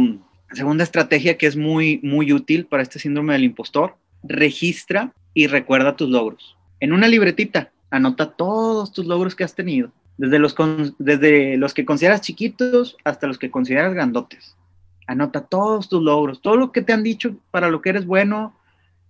segunda 0.51 0.83
estrategia 0.83 1.37
que 1.37 1.47
es 1.47 1.55
muy, 1.55 1.99
muy 2.03 2.31
útil 2.31 2.65
para 2.65 2.83
este 2.83 2.99
síndrome 2.99 3.33
del 3.33 3.43
impostor, 3.43 3.97
registra 4.23 5.13
y 5.33 5.47
recuerda 5.47 5.95
tus 5.95 6.09
logros. 6.09 6.55
En 6.79 6.93
una 6.93 7.07
libretita, 7.07 7.71
anota 7.89 8.31
todos 8.31 8.91
tus 8.91 9.05
logros 9.05 9.35
que 9.35 9.43
has 9.43 9.55
tenido 9.55 9.91
desde 10.17 10.39
los, 10.39 10.55
desde 10.99 11.57
los 11.57 11.73
que 11.73 11.85
consideras 11.85 12.21
chiquitos 12.21 12.97
hasta 13.03 13.27
los 13.27 13.37
que 13.37 13.51
consideras 13.51 13.93
grandotes. 13.93 14.55
Anota 15.07 15.41
todos 15.41 15.89
tus 15.89 16.01
logros, 16.01 16.41
todo 16.41 16.55
lo 16.55 16.71
que 16.71 16.81
te 16.81 16.93
han 16.93 17.03
dicho 17.03 17.35
para 17.51 17.69
lo 17.69 17.81
que 17.81 17.89
eres 17.89 18.05
bueno, 18.05 18.55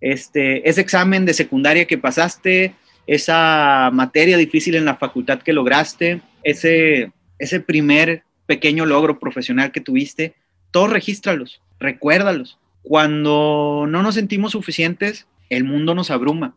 este, 0.02 0.68
ese 0.68 0.82
examen 0.82 1.26
de 1.26 1.34
secundaria 1.34 1.86
que 1.86 1.98
pasaste, 1.98 2.76
esa 3.06 3.90
materia 3.94 4.38
difícil 4.38 4.76
en 4.76 4.86
la 4.86 4.96
facultad 4.96 5.42
que 5.42 5.54
lograste, 5.54 6.22
ese, 6.44 7.12
ese 7.38 7.60
primer 7.60 8.24
pequeño 8.46 8.86
logro 8.86 9.20
profesional 9.20 9.72
que 9.72 9.82
tuviste, 9.82 10.36
todos 10.72 10.90
regístralos, 10.90 11.62
recuérdalos. 11.80 12.60
Cuando 12.82 13.86
no 13.88 14.04
nos 14.04 14.16
sentimos 14.16 14.54
suficientes, 14.54 15.28
el 15.50 15.64
mundo 15.64 15.96
nos 15.96 16.12
abruma 16.12 16.56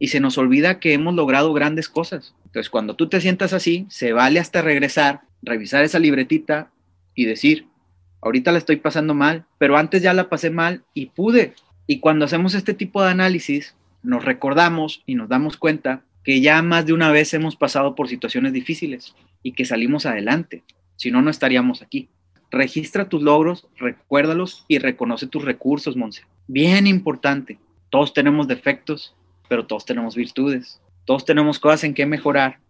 y 0.00 0.08
se 0.08 0.18
nos 0.18 0.38
olvida 0.38 0.80
que 0.80 0.94
hemos 0.94 1.14
logrado 1.14 1.52
grandes 1.52 1.88
cosas. 1.88 2.34
Entonces, 2.46 2.70
cuando 2.70 2.96
tú 2.96 3.08
te 3.08 3.20
sientas 3.20 3.52
así, 3.52 3.86
se 3.90 4.12
vale 4.12 4.40
hasta 4.40 4.62
regresar, 4.62 5.20
revisar 5.42 5.84
esa 5.84 5.98
libretita 6.00 6.70
y 7.14 7.26
decir, 7.26 7.66
ahorita 8.22 8.50
la 8.50 8.58
estoy 8.58 8.76
pasando 8.76 9.14
mal, 9.14 9.44
pero 9.58 9.76
antes 9.76 10.02
ya 10.02 10.14
la 10.14 10.30
pasé 10.30 10.50
mal 10.50 10.82
y 10.94 11.06
pude. 11.06 11.54
Y 11.86 12.00
cuando 12.00 12.24
hacemos 12.24 12.54
este 12.54 12.72
tipo 12.72 13.02
de 13.02 13.10
análisis, 13.10 13.76
nos 14.02 14.24
recordamos 14.24 15.02
y 15.04 15.16
nos 15.16 15.28
damos 15.28 15.58
cuenta 15.58 16.02
que 16.24 16.40
ya 16.40 16.62
más 16.62 16.86
de 16.86 16.94
una 16.94 17.12
vez 17.12 17.34
hemos 17.34 17.56
pasado 17.56 17.94
por 17.94 18.08
situaciones 18.08 18.54
difíciles 18.54 19.14
y 19.42 19.52
que 19.52 19.66
salimos 19.66 20.06
adelante. 20.06 20.64
Si 20.96 21.10
no, 21.10 21.20
no 21.20 21.30
estaríamos 21.30 21.82
aquí. 21.82 22.08
Registra 22.50 23.08
tus 23.08 23.22
logros, 23.22 23.68
recuérdalos 23.76 24.64
y 24.66 24.78
reconoce 24.78 25.26
tus 25.26 25.44
recursos, 25.44 25.94
Monse. 25.94 26.24
Bien 26.48 26.86
importante. 26.86 27.58
Todos 27.90 28.14
tenemos 28.14 28.48
defectos, 28.48 29.14
pero 29.50 29.66
todos 29.66 29.84
tenemos 29.84 30.14
virtudes, 30.14 30.80
todos 31.04 31.24
tenemos 31.24 31.58
cosas 31.58 31.82
en 31.82 31.92
que 31.92 32.06
mejorar, 32.06 32.60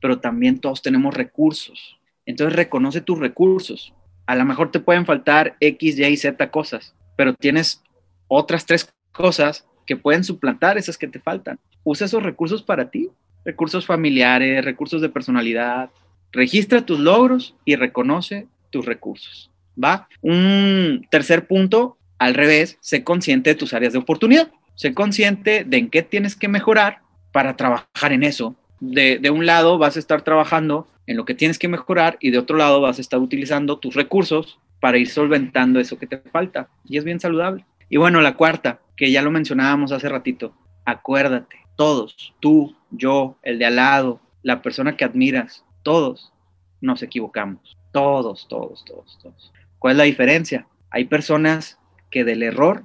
pero 0.00 0.20
también 0.20 0.60
todos 0.60 0.82
tenemos 0.82 1.12
recursos. 1.12 1.98
Entonces 2.26 2.54
reconoce 2.54 3.00
tus 3.00 3.18
recursos. 3.18 3.92
A 4.24 4.36
lo 4.36 4.44
mejor 4.44 4.70
te 4.70 4.78
pueden 4.78 5.04
faltar 5.04 5.56
X, 5.58 5.98
Y, 5.98 6.16
Z 6.16 6.50
cosas, 6.52 6.94
pero 7.16 7.34
tienes 7.34 7.82
otras 8.28 8.66
tres 8.66 8.88
cosas 9.10 9.66
que 9.84 9.96
pueden 9.96 10.22
suplantar 10.22 10.78
esas 10.78 10.96
que 10.96 11.08
te 11.08 11.18
faltan. 11.18 11.58
Usa 11.82 12.06
esos 12.06 12.22
recursos 12.22 12.62
para 12.62 12.88
ti, 12.88 13.10
recursos 13.44 13.84
familiares, 13.84 14.64
recursos 14.64 15.02
de 15.02 15.08
personalidad. 15.08 15.90
Registra 16.30 16.86
tus 16.86 17.00
logros 17.00 17.56
y 17.64 17.74
reconoce 17.74 18.46
tus 18.70 18.86
recursos. 18.86 19.50
¿Va? 19.82 20.06
Un 20.20 21.04
tercer 21.10 21.48
punto, 21.48 21.98
al 22.16 22.34
revés, 22.34 22.78
sé 22.80 23.02
consciente 23.02 23.50
de 23.50 23.56
tus 23.56 23.74
áreas 23.74 23.92
de 23.92 23.98
oportunidad 23.98 24.52
sé 24.78 24.94
consciente 24.94 25.64
de 25.64 25.76
en 25.76 25.90
qué 25.90 26.02
tienes 26.02 26.36
que 26.36 26.46
mejorar 26.46 27.00
para 27.32 27.56
trabajar 27.56 28.12
en 28.12 28.22
eso. 28.22 28.54
De, 28.80 29.20
un 29.28 29.44
lado 29.44 29.76
vas 29.76 29.96
a 29.96 29.98
estar 29.98 30.22
trabajando 30.22 30.86
en 31.08 31.16
lo 31.16 31.24
que 31.24 31.34
tienes 31.34 31.58
que 31.58 31.66
mejorar 31.66 32.16
y 32.20 32.30
de 32.30 32.38
otro 32.38 32.56
lado 32.56 32.80
vas 32.80 32.98
a 32.98 33.00
estar 33.00 33.18
utilizando 33.18 33.78
tus 33.78 33.96
recursos 33.96 34.60
para 34.80 34.98
ir 34.98 35.08
solventando 35.08 35.80
eso 35.80 35.98
que 35.98 36.06
te 36.06 36.18
falta. 36.18 36.68
Y 36.84 36.96
es 36.96 37.02
bien 37.02 37.18
saludable. 37.18 37.64
Y 37.88 37.96
bueno, 37.96 38.20
la 38.20 38.36
cuarta, 38.36 38.78
que 38.96 39.10
ya 39.10 39.20
lo 39.20 39.32
mencionábamos 39.32 39.90
hace 39.90 40.08
ratito, 40.08 40.54
acuérdate, 40.84 41.56
todos, 41.74 42.34
tú, 42.38 42.76
yo, 42.92 43.36
el 43.42 43.58
de 43.58 43.66
al 43.66 43.76
lado, 43.76 44.20
la 44.44 44.62
persona 44.62 44.96
que 44.96 45.04
admiras, 45.04 45.64
todos 45.82 46.32
nos 46.80 47.02
equivocamos. 47.02 47.76
Todos, 47.92 48.46
todos, 48.46 48.84
todos, 48.84 49.18
todos. 49.20 49.52
¿Cuál 49.80 49.92
es 49.92 49.98
la 49.98 50.04
diferencia? 50.04 50.68
Hay 50.90 51.06
personas 51.06 51.80
que 52.12 52.22
del 52.22 52.44
error 52.44 52.84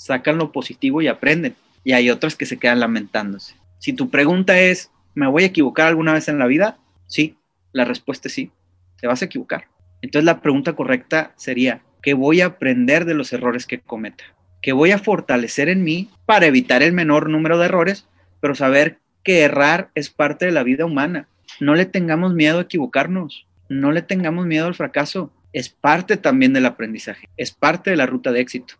sacan 0.00 0.38
lo 0.38 0.50
positivo 0.50 1.02
y 1.02 1.08
aprenden. 1.08 1.54
Y 1.84 1.92
hay 1.92 2.08
otras 2.08 2.34
que 2.34 2.46
se 2.46 2.58
quedan 2.58 2.80
lamentándose. 2.80 3.54
Si 3.78 3.92
tu 3.92 4.08
pregunta 4.08 4.58
es, 4.58 4.90
¿me 5.14 5.26
voy 5.26 5.42
a 5.42 5.46
equivocar 5.46 5.88
alguna 5.88 6.14
vez 6.14 6.28
en 6.28 6.38
la 6.38 6.46
vida? 6.46 6.78
Sí, 7.06 7.36
la 7.72 7.84
respuesta 7.84 8.28
es 8.28 8.34
sí, 8.34 8.50
te 8.98 9.06
vas 9.06 9.20
a 9.20 9.26
equivocar. 9.26 9.68
Entonces 10.00 10.24
la 10.24 10.40
pregunta 10.40 10.72
correcta 10.72 11.34
sería, 11.36 11.82
¿qué 12.02 12.14
voy 12.14 12.40
a 12.40 12.46
aprender 12.46 13.04
de 13.04 13.12
los 13.12 13.34
errores 13.34 13.66
que 13.66 13.80
cometa? 13.80 14.24
¿Qué 14.62 14.72
voy 14.72 14.90
a 14.92 14.98
fortalecer 14.98 15.68
en 15.68 15.84
mí 15.84 16.08
para 16.24 16.46
evitar 16.46 16.82
el 16.82 16.94
menor 16.94 17.28
número 17.28 17.58
de 17.58 17.66
errores, 17.66 18.06
pero 18.40 18.54
saber 18.54 18.98
que 19.22 19.42
errar 19.42 19.90
es 19.94 20.08
parte 20.08 20.46
de 20.46 20.52
la 20.52 20.62
vida 20.62 20.86
humana? 20.86 21.28
No 21.60 21.74
le 21.74 21.84
tengamos 21.84 22.32
miedo 22.32 22.58
a 22.58 22.62
equivocarnos, 22.62 23.46
no 23.68 23.92
le 23.92 24.00
tengamos 24.00 24.46
miedo 24.46 24.66
al 24.66 24.74
fracaso, 24.74 25.30
es 25.52 25.68
parte 25.68 26.16
también 26.16 26.54
del 26.54 26.64
aprendizaje, 26.64 27.28
es 27.36 27.50
parte 27.52 27.90
de 27.90 27.96
la 27.96 28.06
ruta 28.06 28.32
de 28.32 28.40
éxito. 28.40 28.74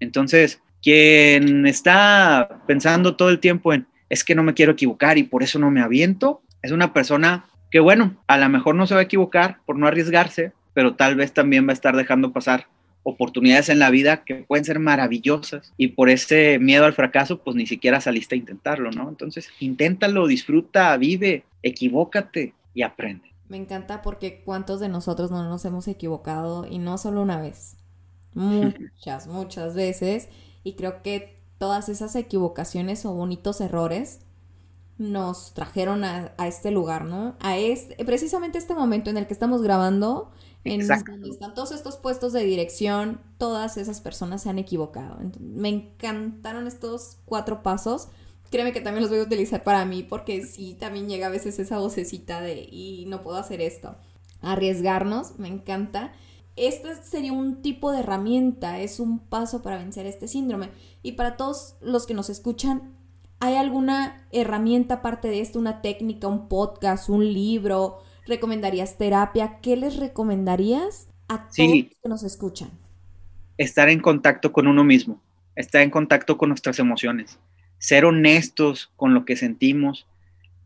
Entonces, 0.00 0.60
quien 0.82 1.66
está 1.66 2.62
pensando 2.66 3.16
todo 3.16 3.30
el 3.30 3.40
tiempo 3.40 3.72
en, 3.72 3.86
es 4.08 4.24
que 4.24 4.34
no 4.34 4.42
me 4.42 4.54
quiero 4.54 4.72
equivocar 4.72 5.18
y 5.18 5.24
por 5.24 5.42
eso 5.42 5.58
no 5.58 5.70
me 5.70 5.80
aviento, 5.82 6.42
es 6.62 6.72
una 6.72 6.92
persona 6.92 7.46
que, 7.70 7.80
bueno, 7.80 8.16
a 8.26 8.38
lo 8.38 8.48
mejor 8.48 8.74
no 8.74 8.86
se 8.86 8.94
va 8.94 9.00
a 9.00 9.04
equivocar 9.04 9.58
por 9.66 9.76
no 9.76 9.86
arriesgarse, 9.86 10.52
pero 10.74 10.94
tal 10.94 11.16
vez 11.16 11.32
también 11.32 11.66
va 11.66 11.70
a 11.70 11.74
estar 11.74 11.96
dejando 11.96 12.32
pasar 12.32 12.66
oportunidades 13.02 13.68
en 13.68 13.78
la 13.78 13.90
vida 13.90 14.24
que 14.24 14.34
pueden 14.34 14.64
ser 14.64 14.80
maravillosas 14.80 15.72
y 15.76 15.88
por 15.88 16.10
ese 16.10 16.58
miedo 16.58 16.84
al 16.84 16.92
fracaso, 16.92 17.38
pues 17.38 17.56
ni 17.56 17.66
siquiera 17.66 18.00
saliste 18.00 18.34
a 18.34 18.38
intentarlo, 18.38 18.90
¿no? 18.90 19.08
Entonces, 19.08 19.48
inténtalo, 19.60 20.26
disfruta, 20.26 20.96
vive, 20.96 21.44
equivócate 21.62 22.54
y 22.74 22.82
aprende. 22.82 23.30
Me 23.48 23.58
encanta 23.58 24.02
porque 24.02 24.42
cuántos 24.44 24.80
de 24.80 24.88
nosotros 24.88 25.30
no 25.30 25.48
nos 25.48 25.64
hemos 25.64 25.86
equivocado 25.86 26.66
y 26.68 26.78
no 26.78 26.98
solo 26.98 27.22
una 27.22 27.40
vez, 27.40 27.76
muchas, 28.34 29.28
muchas 29.28 29.76
veces. 29.76 30.28
Y 30.66 30.72
creo 30.74 31.00
que 31.00 31.38
todas 31.58 31.88
esas 31.88 32.16
equivocaciones 32.16 33.06
o 33.06 33.12
bonitos 33.12 33.60
errores 33.60 34.18
nos 34.98 35.54
trajeron 35.54 36.02
a, 36.02 36.32
a 36.38 36.48
este 36.48 36.72
lugar, 36.72 37.04
¿no? 37.04 37.36
A 37.38 37.56
este, 37.56 38.04
precisamente 38.04 38.58
este 38.58 38.74
momento 38.74 39.08
en 39.08 39.16
el 39.16 39.28
que 39.28 39.32
estamos 39.32 39.62
grabando, 39.62 40.32
en 40.64 40.88
donde 40.88 41.30
están 41.30 41.54
todos 41.54 41.70
estos 41.70 41.98
puestos 41.98 42.32
de 42.32 42.42
dirección, 42.42 43.20
todas 43.38 43.76
esas 43.76 44.00
personas 44.00 44.42
se 44.42 44.50
han 44.50 44.58
equivocado. 44.58 45.18
Me 45.38 45.68
encantaron 45.68 46.66
estos 46.66 47.18
cuatro 47.26 47.62
pasos. 47.62 48.08
Créeme 48.50 48.72
que 48.72 48.80
también 48.80 49.02
los 49.02 49.10
voy 49.10 49.20
a 49.20 49.22
utilizar 49.22 49.62
para 49.62 49.84
mí 49.84 50.02
porque 50.02 50.44
sí, 50.44 50.74
también 50.74 51.08
llega 51.08 51.28
a 51.28 51.30
veces 51.30 51.60
esa 51.60 51.78
vocecita 51.78 52.40
de 52.40 52.66
y 52.68 53.04
no 53.06 53.22
puedo 53.22 53.38
hacer 53.38 53.60
esto. 53.60 53.94
Arriesgarnos, 54.40 55.38
me 55.38 55.46
encanta. 55.46 56.12
Este 56.56 56.94
sería 57.02 57.32
un 57.32 57.62
tipo 57.62 57.92
de 57.92 58.00
herramienta, 58.00 58.80
es 58.80 58.98
un 58.98 59.18
paso 59.18 59.62
para 59.62 59.78
vencer 59.78 60.06
este 60.06 60.26
síndrome. 60.26 60.70
Y 61.02 61.12
para 61.12 61.36
todos 61.36 61.76
los 61.80 62.06
que 62.06 62.14
nos 62.14 62.30
escuchan, 62.30 62.94
¿hay 63.40 63.54
alguna 63.56 64.26
herramienta 64.32 64.94
aparte 64.94 65.28
de 65.28 65.40
esto, 65.40 65.58
una 65.58 65.82
técnica, 65.82 66.28
un 66.28 66.48
podcast, 66.48 67.08
un 67.08 67.32
libro? 67.32 67.98
¿Recomendarías 68.26 68.98
terapia? 68.98 69.60
¿Qué 69.60 69.76
les 69.76 69.96
recomendarías 69.96 71.08
a 71.28 71.48
todos 71.48 71.68
los 71.68 71.84
que 72.02 72.08
nos 72.08 72.22
escuchan? 72.22 72.70
estar 73.58 73.88
en 73.88 74.00
contacto 74.00 74.52
con 74.52 74.66
uno 74.66 74.84
mismo, 74.84 75.20
estar 75.54 75.82
en 75.82 75.90
contacto 75.90 76.36
con 76.36 76.50
nuestras 76.50 76.78
emociones, 76.78 77.38
ser 77.78 78.04
honestos 78.04 78.90
con 78.96 79.14
lo 79.14 79.24
que 79.24 79.36
sentimos, 79.36 80.06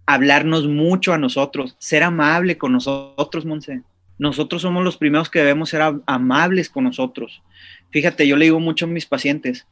hablarnos 0.07 0.67
mucho 0.67 1.13
a 1.13 1.19
nosotros, 1.19 1.77
ser 1.79 2.03
amable 2.03 2.59
con 2.59 2.73
nosotros, 2.73 3.45
Monse. 3.45 3.83
Nosotros 4.21 4.61
somos 4.61 4.85
los 4.85 4.99
primeros 4.99 5.31
que 5.31 5.39
debemos 5.39 5.71
ser 5.71 5.81
am- 5.81 6.03
amables 6.05 6.69
con 6.69 6.85
nosotros. 6.85 7.43
Fíjate, 7.89 8.29
yo 8.29 8.37
le 8.37 8.45
digo 8.45 8.61
mucho 8.61 8.85
a 8.85 8.89
mis 8.89 9.07
pacientes, 9.07 9.67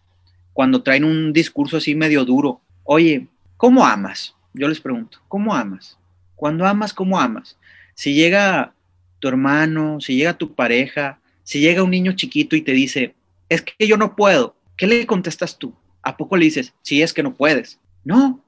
cuando 0.55 0.83
traen 0.83 1.05
un 1.05 1.35
discurso 1.35 1.77
así 1.77 1.95
medio 1.95 2.25
duro, 2.25 2.63
oye, 2.85 3.29
¿cómo 3.59 3.85
amas? 3.87 4.35
Yo 4.55 4.67
les 4.67 4.81
pregunto, 4.81 5.19
¿cómo 5.29 5.55
amas? 5.55 5.99
Cuando 6.35 6.65
amas, 6.65 6.95
¿cómo 6.95 7.21
amas? 7.21 7.59
Si 7.95 8.15
llega 8.15 8.73
tu 9.19 9.29
hermano, 9.29 10.01
si 10.01 10.17
llega 10.17 10.39
tu 10.39 10.55
pareja, 10.55 11.21
si 11.43 11.61
llega 11.61 11.83
un 11.83 11.91
niño 11.91 12.13
chiquito 12.13 12.57
y 12.57 12.63
te 12.63 12.73
dice, 12.73 13.15
es 13.51 13.61
que 13.61 13.87
yo 13.87 13.99
no 13.99 14.17
puedo, 14.17 14.57
¿qué 14.79 14.87
le 14.87 15.05
contestas 15.05 15.59
tú? 15.59 15.75
¿A 16.03 16.17
poco 16.17 16.39
le 16.39 16.47
dices, 16.47 16.73
sí, 16.81 17.03
es 17.03 17.13
que 17.13 17.23
no 17.23 17.35
puedes? 17.35 17.81
No. 18.03 18.43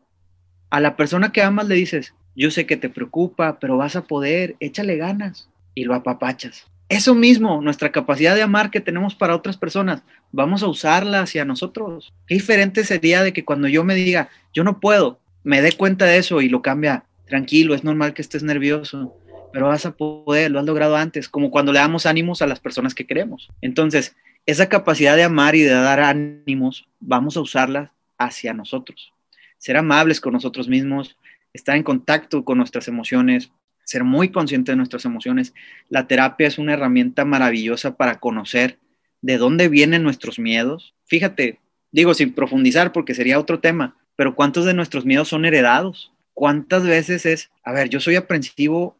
A 0.71 0.81
la 0.81 0.97
persona 0.97 1.31
que 1.31 1.43
amas 1.43 1.69
le 1.69 1.75
dices, 1.75 2.15
yo 2.35 2.51
sé 2.51 2.65
que 2.65 2.79
te 2.79 2.89
preocupa, 2.89 3.59
pero 3.59 3.77
vas 3.77 3.97
a 3.97 4.05
poder, 4.07 4.57
échale 4.61 4.97
ganas 4.97 5.50
y 5.75 5.85
lo 5.85 5.95
apapachas. 5.95 6.67
Eso 6.89 7.15
mismo, 7.15 7.63
nuestra 7.63 7.93
capacidad 7.93 8.35
de 8.35 8.43
amar 8.43 8.71
que 8.71 8.81
tenemos 8.81 9.15
para 9.15 9.37
otras 9.37 9.57
personas, 9.57 10.03
vamos 10.33 10.65
a 10.65 10.67
usarla 10.67 11.21
hacia 11.21 11.45
nosotros. 11.45 12.13
Qué 12.27 12.35
diferente 12.35 12.85
sería 12.85 13.23
de 13.23 13.33
que 13.33 13.45
cuando 13.45 13.69
yo 13.69 13.85
me 13.85 13.95
diga, 13.95 14.29
yo 14.53 14.65
no 14.65 14.81
puedo, 14.81 15.21
me 15.45 15.63
dé 15.63 15.73
cuenta 15.73 16.05
de 16.07 16.19
eso 16.19 16.41
y 16.41 16.49
lo 16.49 16.63
cambia, 16.63 17.05
tranquilo, 17.27 17.75
es 17.75 17.85
normal 17.85 18.13
que 18.13 18.23
estés 18.23 18.43
nervioso, 18.43 19.17
pero 19.53 19.69
vas 19.69 19.87
a 19.87 19.97
poder, 19.97 20.51
lo 20.51 20.59
has 20.59 20.67
logrado 20.67 20.97
antes, 20.97 21.29
como 21.29 21.53
cuando 21.53 21.73
le 21.73 21.79
damos 21.79 22.07
ánimos 22.07 22.43
a 22.43 22.49
las 22.49 22.59
personas 22.59 22.95
que 22.95 23.07
queremos. 23.07 23.49
Entonces, 23.61 24.17
esa 24.47 24.69
capacidad 24.69 25.17
de 25.17 25.23
amar 25.23 25.55
y 25.55 25.63
de 25.63 25.71
dar 25.71 26.01
ánimos, 26.01 26.89
vamos 26.99 27.37
a 27.37 27.41
usarla 27.41 27.93
hacia 28.19 28.53
nosotros. 28.53 29.13
Ser 29.59 29.77
amables 29.77 30.21
con 30.21 30.33
nosotros 30.33 30.69
mismos, 30.69 31.17
estar 31.53 31.77
en 31.77 31.83
contacto 31.83 32.45
con 32.45 32.59
nuestras 32.59 32.89
emociones, 32.89 33.53
ser 33.91 34.05
muy 34.05 34.29
consciente 34.29 34.71
de 34.71 34.77
nuestras 34.77 35.05
emociones. 35.05 35.53
La 35.89 36.07
terapia 36.07 36.47
es 36.47 36.59
una 36.59 36.75
herramienta 36.75 37.25
maravillosa 37.25 37.97
para 37.97 38.21
conocer 38.21 38.79
de 39.21 39.37
dónde 39.37 39.69
vienen 39.69 40.05
nuestros 40.05 40.39
miedos. 40.39 40.95
Fíjate, 41.07 41.59
digo 41.91 42.15
sin 42.15 42.33
profundizar 42.33 42.93
porque 42.93 43.15
sería 43.15 43.41
otro 43.41 43.59
tema, 43.59 43.97
pero 44.15 44.37
¿cuántos 44.37 44.65
de 44.65 44.75
nuestros 44.75 45.05
miedos 45.05 45.27
son 45.27 45.45
heredados? 45.45 46.13
¿Cuántas 46.35 46.85
veces 46.85 47.27
es, 47.27 47.51
a 47.65 47.73
ver, 47.73 47.89
yo 47.89 47.99
soy 47.99 48.15
aprensivo 48.15 48.97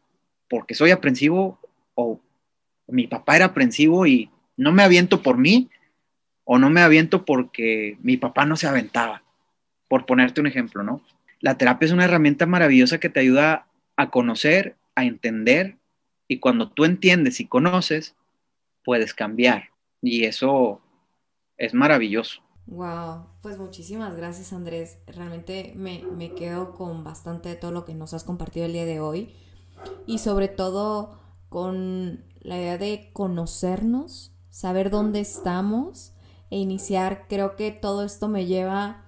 porque 0.49 0.75
soy 0.75 0.91
aprensivo 0.91 1.57
o 1.95 2.19
mi 2.85 3.07
papá 3.07 3.37
era 3.37 3.45
aprensivo 3.45 4.05
y 4.05 4.29
no 4.57 4.73
me 4.73 4.83
aviento 4.83 5.21
por 5.21 5.37
mí 5.37 5.69
o 6.43 6.59
no 6.59 6.69
me 6.69 6.81
aviento 6.81 7.23
porque 7.23 7.97
mi 8.01 8.17
papá 8.17 8.45
no 8.45 8.57
se 8.57 8.67
aventaba, 8.67 9.23
por 9.87 10.05
ponerte 10.05 10.41
un 10.41 10.47
ejemplo, 10.47 10.83
¿no? 10.83 11.01
La 11.39 11.57
terapia 11.57 11.85
es 11.85 11.93
una 11.93 12.03
herramienta 12.03 12.45
maravillosa 12.45 12.99
que 12.99 13.07
te 13.07 13.21
ayuda 13.21 13.67
a 13.95 14.09
conocer, 14.09 14.75
a 14.95 15.05
entender 15.05 15.77
y 16.27 16.39
cuando 16.39 16.69
tú 16.69 16.85
entiendes 16.85 17.39
y 17.39 17.47
conoces, 17.47 18.15
puedes 18.83 19.13
cambiar 19.13 19.69
y 20.01 20.25
eso 20.25 20.81
es 21.57 21.73
maravilloso. 21.73 22.41
Wow, 22.67 23.25
pues 23.41 23.57
muchísimas 23.57 24.15
gracias 24.15 24.53
Andrés. 24.53 24.99
Realmente 25.07 25.73
me, 25.75 26.03
me 26.03 26.33
quedo 26.33 26.73
con 26.73 27.03
bastante 27.03 27.49
de 27.49 27.55
todo 27.55 27.71
lo 27.71 27.85
que 27.85 27.93
nos 27.93 28.13
has 28.13 28.23
compartido 28.23 28.65
el 28.65 28.73
día 28.73 28.85
de 28.85 28.99
hoy 28.99 29.35
y 30.05 30.19
sobre 30.19 30.47
todo 30.47 31.19
con 31.49 32.23
la 32.39 32.57
idea 32.57 32.77
de 32.77 33.11
conocernos, 33.13 34.33
saber 34.49 34.89
dónde 34.89 35.19
estamos 35.19 36.13
e 36.49 36.57
iniciar. 36.57 37.27
Creo 37.27 37.55
que 37.55 37.71
todo 37.71 38.03
esto 38.03 38.27
me 38.27 38.45
lleva 38.45 39.05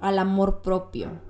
al 0.00 0.18
amor 0.18 0.60
propio, 0.62 1.20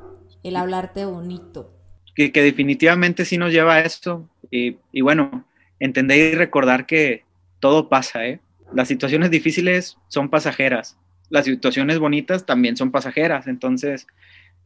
el 0.43 0.57
hablarte 0.57 1.05
bonito. 1.05 1.75
Que, 2.15 2.31
definitivamente 2.31 3.25
sí 3.25 3.39
nos 3.39 3.53
lleva 3.53 3.75
a 3.75 3.81
esto 3.81 4.29
y, 4.51 4.77
y 4.93 5.01
bueno, 5.01 5.45
entender 5.81 6.33
y 6.33 6.37
recordar 6.37 6.87
que 6.87 7.25
todo 7.61 7.89
pasa, 7.89 8.27
¿eh? 8.27 8.41
Las 8.73 8.89
situaciones 8.89 9.31
difíciles 9.31 9.99
son 10.09 10.29
pasajeras, 10.29 10.97
las 11.31 11.45
situaciones 11.45 11.99
bonitas 11.99 12.47
también 12.47 12.77
son 12.77 12.91
pasajeras, 12.91 13.47
entonces, 13.47 14.07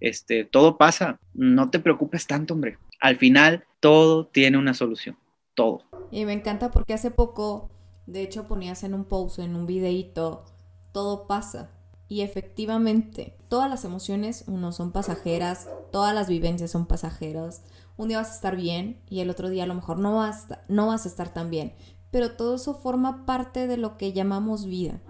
este, 0.01 0.45
todo 0.45 0.79
pasa, 0.79 1.19
no 1.35 1.71
te 1.71 1.79
preocupes 1.79 2.27
tanto, 2.27 2.55
hombre. 2.55 2.79
Al 3.01 3.17
final, 3.17 3.65
todo 3.81 4.27
tiene 4.27 4.59
una 4.59 4.75
solución, 4.75 5.17
todo. 5.55 5.85
Y 6.11 6.25
me 6.25 6.33
encanta 6.33 6.71
porque 6.71 6.95
hace 6.95 7.11
poco, 7.11 7.71
de 8.07 8.23
hecho, 8.23 8.47
ponías 8.47 8.83
en 8.85 8.95
un 8.95 9.05
post, 9.05 9.39
en 9.39 9.55
un 9.55 9.67
videíto, 9.67 10.45
todo 10.93 11.27
pasa. 11.27 11.71
Y 12.09 12.23
efectivamente, 12.23 13.37
todas 13.49 13.69
las 13.69 13.85
emociones, 13.85 14.45
uno, 14.47 14.73
son 14.73 14.93
pasajeras, 14.93 15.69
todas 15.93 16.15
las 16.15 16.29
vivencias 16.29 16.71
son 16.71 16.87
pasajeras. 16.87 17.63
Un 17.99 18.09
día 18.09 18.19
vas 18.19 18.31
a 18.31 18.35
estar 18.35 18.57
bien 18.57 19.01
y 19.11 19.21
el 19.21 19.29
otro 19.29 19.51
día 19.51 19.65
a 19.65 19.67
lo 19.67 19.75
mejor 19.75 19.99
no 19.99 20.17
vas, 20.17 20.47
no 20.69 20.87
vas 20.87 21.05
a 21.05 21.09
estar 21.09 21.33
tan 21.33 21.51
bien. 21.51 21.75
Pero 22.11 22.33
todo 22.33 22.55
eso 22.55 22.75
forma 22.75 23.27
parte 23.27 23.67
de 23.67 23.77
lo 23.77 23.99
que 23.99 24.15
llamamos 24.15 24.65
vida. 24.65 25.01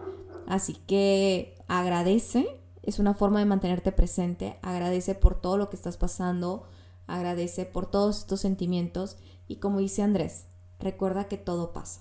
Así 0.49 0.75
que 0.75 1.55
agradece, 1.69 2.61
es 2.83 2.99
una 2.99 3.15
forma 3.15 3.39
de 3.39 3.45
mantenerte 3.45 3.93
presente, 3.93 4.59
agradece 4.63 5.15
por 5.15 5.41
todo 5.41 5.57
lo 5.57 5.71
que 5.71 5.77
estás 5.77 5.97
pasando, 5.97 6.67
agradece 7.07 7.65
por 7.65 7.89
todos 7.91 8.21
estos 8.21 8.41
sentimientos 8.41 9.19
y 9.47 9.57
como 9.57 9.79
dice 9.79 10.03
Andrés, 10.03 10.47
recuerda 10.81 11.29
que 11.29 11.37
todo 11.37 11.73
pasa, 11.73 12.01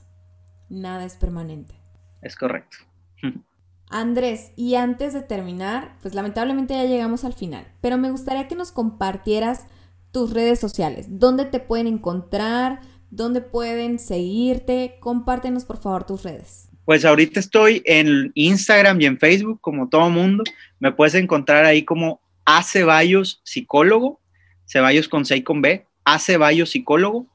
nada 0.69 1.05
es 1.05 1.15
permanente. 1.15 1.75
Es 2.21 2.35
correcto. 2.35 2.77
Andrés, 3.89 4.51
y 4.55 4.75
antes 4.75 5.13
de 5.13 5.21
terminar, 5.21 5.95
pues 6.01 6.13
lamentablemente 6.13 6.73
ya 6.73 6.83
llegamos 6.83 7.23
al 7.23 7.33
final, 7.33 7.65
pero 7.81 7.97
me 7.97 8.11
gustaría 8.11 8.47
que 8.47 8.55
nos 8.55 8.71
compartieras 8.71 9.67
tus 10.11 10.33
redes 10.33 10.59
sociales, 10.59 11.07
dónde 11.09 11.45
te 11.45 11.59
pueden 11.59 11.87
encontrar, 11.87 12.81
dónde 13.11 13.41
pueden 13.41 13.99
seguirte, 13.99 14.97
compártenos 14.99 15.63
por 15.63 15.77
favor 15.77 16.05
tus 16.05 16.23
redes. 16.23 16.67
Pues 16.85 17.03
ahorita 17.03 17.39
estoy 17.39 17.81
en 17.85 18.31
Instagram 18.33 19.01
y 19.01 19.05
en 19.05 19.19
Facebook, 19.19 19.59
como 19.59 19.89
todo 19.89 20.09
mundo. 20.09 20.45
Me 20.79 20.93
puedes 20.93 21.15
encontrar 21.15 21.65
ahí 21.65 21.83
como 21.83 22.21
A 22.45 22.63
Ceballos 22.63 23.41
Psicólogo, 23.43 24.21
Ceballos 24.65 25.09
con 25.09 25.25
C 25.25 25.35
y 25.35 25.43
con 25.43 25.61
B, 25.61 25.85
A 26.05 26.17
Ceballos 26.17 26.71
Psicólogo. 26.71 27.27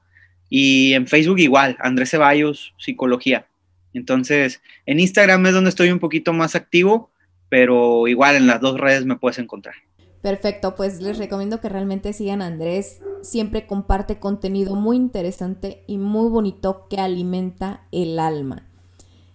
Y 0.48 0.94
en 0.94 1.06
Facebook 1.06 1.38
igual, 1.38 1.76
Andrés 1.80 2.10
Ceballos 2.10 2.72
Psicología. 2.78 3.46
Entonces, 3.94 4.62
en 4.87 5.00
Instagram 5.00 5.46
es 5.46 5.55
donde 5.55 5.70
estoy 5.70 5.90
un 5.90 5.98
poquito 5.98 6.33
más 6.33 6.55
activo, 6.55 7.11
pero 7.48 8.09
igual 8.09 8.37
en 8.37 8.46
las 8.46 8.61
dos 8.61 8.78
redes 8.78 9.05
me 9.05 9.16
puedes 9.16 9.38
encontrar. 9.38 9.74
Perfecto, 10.22 10.76
pues 10.76 11.02
les 11.02 11.18
recomiendo 11.18 11.61
que 11.61 11.68
realmente 11.68 12.12
sigan 12.12 12.42
Andrés. 12.42 13.00
Siempre 13.22 13.66
comparte 13.66 14.20
contenido 14.20 14.76
muy 14.76 14.96
interesante 14.96 15.85
y 15.88 15.98
muy 15.98 16.31
bonito 16.31 16.87
que 16.88 16.98
alimenta 16.98 17.87
el 17.90 18.18
alma. 18.20 18.68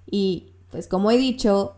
Y 0.10 0.54
pues 0.72 0.88
como 0.88 1.12
he 1.12 1.18
dicho, 1.18 1.76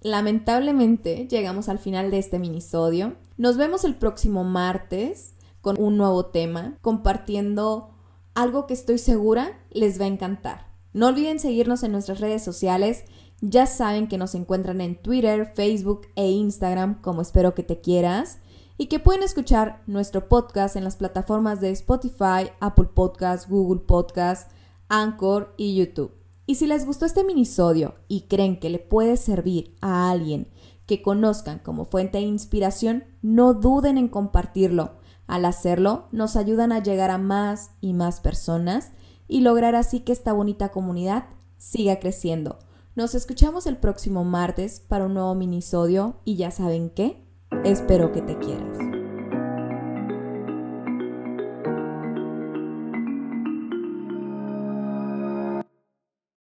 lamentablemente 0.00 1.28
llegamos 1.30 1.68
al 1.68 1.78
final 1.78 2.10
de 2.10 2.18
este 2.18 2.40
minisodio. 2.40 3.14
Nos 3.36 3.56
vemos 3.56 3.84
el 3.84 3.94
próximo 3.94 4.42
martes 4.42 5.34
con 5.60 5.80
un 5.80 5.96
nuevo 5.96 6.26
tema, 6.26 6.76
compartiendo 6.80 7.90
algo 8.34 8.66
que 8.66 8.74
estoy 8.74 8.98
segura 8.98 9.58
les 9.70 10.00
va 10.00 10.04
a 10.04 10.08
encantar. 10.08 10.67
No 10.92 11.08
olviden 11.08 11.38
seguirnos 11.38 11.82
en 11.82 11.92
nuestras 11.92 12.20
redes 12.20 12.42
sociales. 12.42 13.04
Ya 13.40 13.66
saben 13.66 14.08
que 14.08 14.18
nos 14.18 14.34
encuentran 14.34 14.80
en 14.80 15.00
Twitter, 15.00 15.52
Facebook 15.54 16.08
e 16.16 16.28
Instagram 16.28 17.00
como 17.00 17.22
espero 17.22 17.54
que 17.54 17.62
te 17.62 17.80
quieras. 17.80 18.38
y 18.80 18.86
que 18.86 19.00
pueden 19.00 19.24
escuchar 19.24 19.82
nuestro 19.88 20.28
podcast 20.28 20.76
en 20.76 20.84
las 20.84 20.94
plataformas 20.94 21.60
de 21.60 21.70
Spotify, 21.70 22.52
Apple 22.60 22.90
Podcasts, 22.94 23.48
Google 23.48 23.80
Podcasts, 23.80 24.54
Anchor 24.88 25.52
y 25.56 25.74
YouTube. 25.74 26.12
Y 26.46 26.54
si 26.54 26.68
les 26.68 26.86
gustó 26.86 27.04
este 27.04 27.24
minisodio 27.24 27.96
y 28.06 28.22
creen 28.22 28.60
que 28.60 28.70
le 28.70 28.78
puede 28.78 29.16
servir 29.16 29.76
a 29.80 30.10
alguien 30.10 30.48
que 30.86 31.02
conozcan 31.02 31.58
como 31.58 31.86
fuente 31.86 32.18
de 32.18 32.24
inspiración, 32.24 33.04
no 33.20 33.52
duden 33.52 33.98
en 33.98 34.06
compartirlo. 34.06 34.92
Al 35.26 35.44
hacerlo, 35.44 36.06
nos 36.12 36.36
ayudan 36.36 36.70
a 36.70 36.82
llegar 36.82 37.10
a 37.10 37.18
más 37.18 37.72
y 37.80 37.92
más 37.92 38.20
personas 38.20 38.92
y 39.28 39.42
lograr 39.42 39.76
así 39.76 40.00
que 40.00 40.12
esta 40.12 40.32
bonita 40.32 40.70
comunidad 40.70 41.26
siga 41.58 42.00
creciendo. 42.00 42.58
Nos 42.96 43.14
escuchamos 43.14 43.66
el 43.66 43.76
próximo 43.76 44.24
martes 44.24 44.80
para 44.80 45.06
un 45.06 45.14
nuevo 45.14 45.34
minisodio 45.34 46.16
y 46.24 46.36
ya 46.36 46.50
saben 46.50 46.90
qué, 46.90 47.24
espero 47.64 48.10
que 48.10 48.22
te 48.22 48.36
quieras. 48.38 48.97